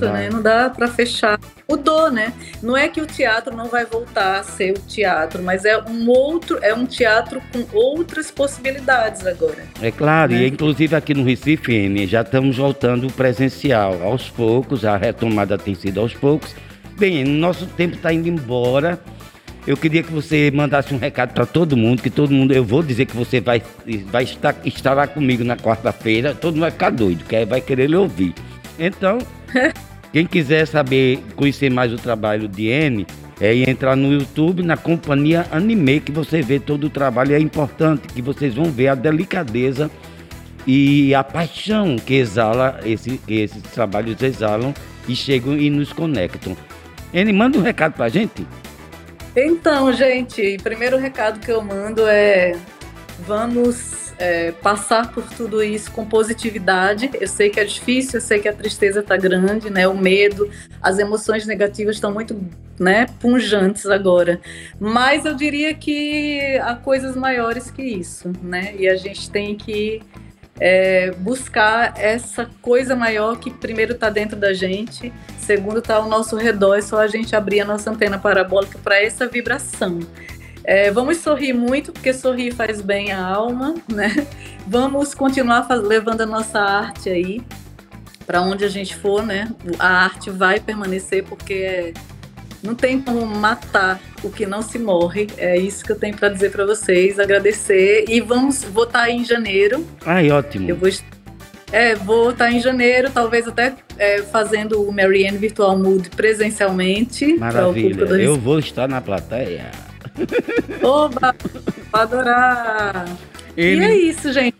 né? 0.07 0.29
Não 0.31 0.43
dá 0.43 0.71
para 0.71 0.89
fechar. 0.89 1.39
Mudou, 1.69 2.11
né? 2.11 2.33
Não 2.63 2.77
é 2.77 2.89
que 2.89 3.01
o 3.01 3.07
teatro 3.07 3.55
não 3.55 3.67
vai 3.67 3.85
voltar 3.85 4.41
a 4.41 4.43
ser 4.43 4.73
o 4.73 4.81
teatro, 4.81 5.43
mas 5.43 5.65
é 5.65 5.79
um 5.79 6.09
outro, 6.09 6.59
é 6.63 6.73
um 6.73 6.87
teatro 6.87 7.43
com 7.53 7.77
outras 7.77 8.31
possibilidades 8.31 9.27
agora. 9.27 9.65
É 9.83 9.91
claro, 9.91 10.33
né? 10.33 10.43
e 10.43 10.49
inclusive 10.49 10.97
aqui 10.97 11.13
no 11.13 11.25
Recife, 11.25 11.73
N, 11.73 12.07
já 12.07 12.23
estamos 12.23 12.57
voltando 12.57 13.13
presencial 13.13 14.03
aos 14.03 14.31
poucos, 14.31 14.85
a 14.85 14.97
retomada 14.97 15.59
tem 15.59 15.75
sido 15.75 16.01
aos 16.01 16.15
poucos 16.15 16.55
Bem, 16.99 17.25
nosso 17.25 17.65
tempo 17.65 17.95
está 17.95 18.13
indo 18.13 18.29
embora. 18.29 18.99
Eu 19.65 19.77
queria 19.77 20.03
que 20.03 20.11
você 20.11 20.51
mandasse 20.53 20.93
um 20.93 20.99
recado 20.99 21.33
para 21.33 21.47
todo 21.47 21.77
mundo, 21.77 22.03
que 22.03 22.11
todo 22.11 22.33
mundo, 22.33 22.53
eu 22.53 22.65
vou 22.65 22.83
dizer 22.83 23.07
que 23.07 23.17
você 23.17 23.41
vai, 23.41 23.63
vai 24.07 24.25
estar 24.25 24.57
estará 24.65 25.07
comigo 25.07 25.45
na 25.45 25.57
quarta-feira, 25.57 26.35
todo 26.35 26.55
mundo 26.55 26.63
vai 26.63 26.71
ficar 26.73 26.91
doido, 26.91 27.25
que 27.25 27.45
vai 27.45 27.61
querer 27.61 27.89
lhe 27.89 27.95
ouvir. 27.95 28.35
Então, 28.77 29.19
quem 30.13 30.27
quiser 30.27 30.67
saber, 30.67 31.23
conhecer 31.37 31.71
mais 31.71 31.93
o 31.93 31.97
trabalho 31.97 32.49
de 32.49 32.67
N, 32.67 33.07
é 33.41 33.55
entrar 33.71 33.95
no 33.95 34.13
YouTube, 34.13 34.63
na 34.63 34.77
companhia 34.77 35.47
Anime, 35.53 36.01
que 36.01 36.11
você 36.11 36.43
vê 36.43 36.59
todo 36.59 36.85
o 36.85 36.91
trabalho. 36.91 37.35
É 37.35 37.39
importante 37.39 38.09
que 38.09 38.21
vocês 38.21 38.55
vão 38.55 38.65
ver 38.65 38.89
a 38.89 38.95
delicadeza 38.95 39.91
e 40.67 41.15
a 41.15 41.23
paixão 41.23 41.97
que 41.97 42.15
exala 42.15 42.81
esse, 42.85 43.21
esses 43.29 43.63
trabalhos 43.63 44.21
exalam 44.21 44.75
e 45.09 45.15
chegam 45.15 45.57
e 45.57 45.71
nos 45.71 45.93
conectam. 45.93 46.57
Ele 47.15 47.33
manda 47.33 47.59
um 47.59 47.63
recado 47.63 47.95
pra 47.95 48.09
gente? 48.09 48.47
Então, 49.37 49.93
gente, 49.93 50.59
primeiro 50.63 50.99
recado 50.99 51.39
que 51.39 51.51
eu 51.51 51.63
mando 51.63 52.03
é 52.07 52.57
vamos 53.21 53.98
é, 54.19 54.53
passar 54.53 55.13
por 55.13 55.25
tudo 55.25 55.63
isso 55.63 55.91
com 55.93 56.05
positividade. 56.05 57.11
Eu 57.15 57.29
sei 57.29 57.51
que 57.51 57.61
é 57.61 57.65
difícil, 57.65 58.19
eu 58.19 58.21
sei 58.21 58.39
que 58.41 58.49
a 58.49 58.53
tristeza 58.53 59.01
está 59.01 59.17
grande, 59.17 59.71
né? 59.71 59.87
O 59.87 59.97
medo, 59.97 60.51
as 60.83 60.99
emoções 60.99 61.47
negativas 61.47 61.97
estão 61.97 62.13
muito, 62.13 62.39
né, 62.79 63.07
punjantes 63.21 63.87
agora. 63.87 64.41
Mas 64.79 65.25
eu 65.25 65.35
diria 65.35 65.73
que 65.75 66.59
há 66.63 66.75
coisas 66.75 67.17
maiores 67.17 67.71
que 67.71 67.83
isso, 67.83 68.33
né? 68.43 68.75
E 68.77 68.89
a 68.89 68.97
gente 68.97 69.31
tem 69.31 69.57
que 69.57 70.03
é, 70.61 71.13
buscar 71.13 71.95
essa 71.97 72.51
coisa 72.61 72.97
maior 72.97 73.39
que 73.39 73.51
primeiro 73.51 73.93
está 73.93 74.11
dentro 74.11 74.37
da 74.37 74.53
gente, 74.53 75.13
segundo 75.39 75.79
está 75.79 75.97
ao 75.97 76.09
nosso 76.09 76.37
redor, 76.37 76.75
é 76.75 76.83
só 76.83 76.99
a 77.01 77.07
gente 77.07 77.37
abrir 77.37 77.61
a 77.61 77.65
nossa 77.65 77.91
antena 77.91 78.19
parabólica 78.19 78.79
para 78.83 79.01
essa 79.01 79.27
vibração. 79.27 80.01
É, 80.69 80.91
vamos 80.91 81.17
sorrir 81.17 81.55
muito, 81.55 81.95
porque 81.95 82.13
sorrir 82.13 82.53
faz 82.53 82.83
bem 82.83 83.11
à 83.11 83.27
alma, 83.27 83.75
né? 83.91 84.27
Vamos 84.67 85.15
continuar 85.15 85.67
faz, 85.67 85.81
levando 85.81 86.21
a 86.21 86.27
nossa 86.27 86.61
arte 86.61 87.09
aí 87.09 87.41
para 88.27 88.43
onde 88.43 88.67
a 88.67 88.69
gente 88.69 88.95
for, 88.95 89.25
né? 89.25 89.49
A 89.79 90.05
arte 90.05 90.29
vai 90.29 90.61
permanecer 90.61 91.25
porque 91.25 91.55
é 91.55 91.93
não 92.63 92.75
tem 92.75 93.01
como 93.01 93.25
matar 93.25 93.99
o 94.23 94.29
que 94.29 94.45
não 94.45 94.61
se 94.61 94.79
morre. 94.79 95.29
É 95.39 95.57
isso 95.57 95.83
que 95.83 95.93
eu 95.93 95.99
tenho 95.99 96.15
para 96.15 96.29
dizer 96.29 96.51
para 96.51 96.67
vocês. 96.67 97.19
Agradecer. 97.19 98.05
E 98.07 98.21
vamos 98.21 98.63
votar 98.65 99.09
em 99.09 99.25
janeiro. 99.25 99.87
Ai, 100.05 100.31
ótimo. 100.31 100.69
Eu 100.69 100.77
vou, 100.77 100.91
é, 101.73 101.95
vou 101.95 102.31
estar 102.31 102.51
em 102.53 102.61
janeiro, 102.61 103.11
talvez 103.11 103.49
até 103.49 103.75
é, 103.97 104.23
fazendo 104.23 104.83
o 104.83 104.93
Marianne 104.93 105.39
Virtual 105.39 105.79
Mood 105.79 106.11
presencialmente. 106.11 107.39
Maravilha. 107.39 108.05
Eu 108.17 108.37
vou 108.37 108.59
estar 108.59 108.87
na 108.87 109.01
plateia. 109.01 109.88
Oba! 110.83 111.35
Vou 111.93 112.01
adorar! 112.01 113.07
Ele... 113.57 113.81
E 113.81 113.85
é 113.85 113.97
isso, 113.97 114.33
gente. 114.33 114.57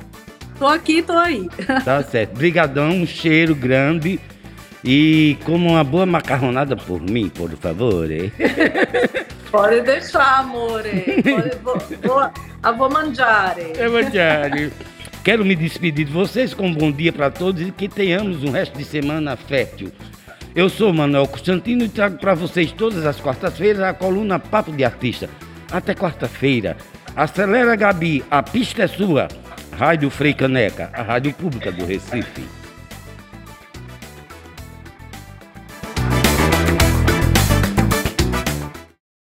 Tô 0.59 0.67
aqui, 0.67 1.03
tô 1.03 1.13
aí. 1.13 1.49
Tá 1.85 2.03
certo. 2.03 2.37
Brigadão, 2.37 2.91
um 2.91 3.07
cheiro 3.07 3.55
grande. 3.55 4.21
E 4.85 5.37
como 5.45 5.71
uma 5.71 5.85
boa 5.85 6.07
macarronada 6.07 6.77
por 6.77 7.01
mim, 7.01 7.29
por 7.29 7.51
favor. 7.53 8.09
Pode 9.51 9.81
deixar, 9.83 10.41
amore. 10.41 11.23
Pode, 11.23 11.59
vou, 11.63 11.79
vou, 12.03 12.77
vou 12.77 12.91
mangiare. 12.91 13.73
Mangiare. 13.91 14.73
Quero 15.25 15.45
me 15.45 15.55
despedir 15.55 16.07
de 16.07 16.13
vocês 16.13 16.55
com 16.55 16.69
um 16.69 16.75
bom 16.75 16.93
dia 16.93 17.13
para 17.13 17.31
todos 17.31 17.61
e 17.61 17.71
que 17.71 17.89
tenhamos 17.89 18.43
um 18.45 18.51
resto 18.51 18.79
de 18.79 18.85
semana 18.85 19.37
fértil. 19.37 19.91
Eu 20.55 20.69
sou 20.69 20.93
Manuel 20.93 21.27
Constantino 21.27 21.85
e 21.85 21.89
trago 21.89 22.19
para 22.19 22.35
vocês 22.35 22.73
todas 22.73 23.05
as 23.05 23.21
quartas-feiras 23.21 23.83
a 23.83 23.93
coluna 23.93 24.39
Papo 24.39 24.73
de 24.73 24.85
Artista. 24.85 25.29
Até 25.71 25.95
quarta-feira. 25.95 26.77
Acelera, 27.15 27.77
Gabi, 27.77 28.25
a 28.31 28.43
pista 28.43 28.83
é 28.85 28.87
sua. 28.87 29.29
Rádio 29.79 30.11
Frei 30.11 30.35
Caneca, 30.35 30.91
a 30.93 31.03
rádio 31.03 31.33
pública 31.33 31.71
do 31.71 31.85
Recife. 31.85 32.58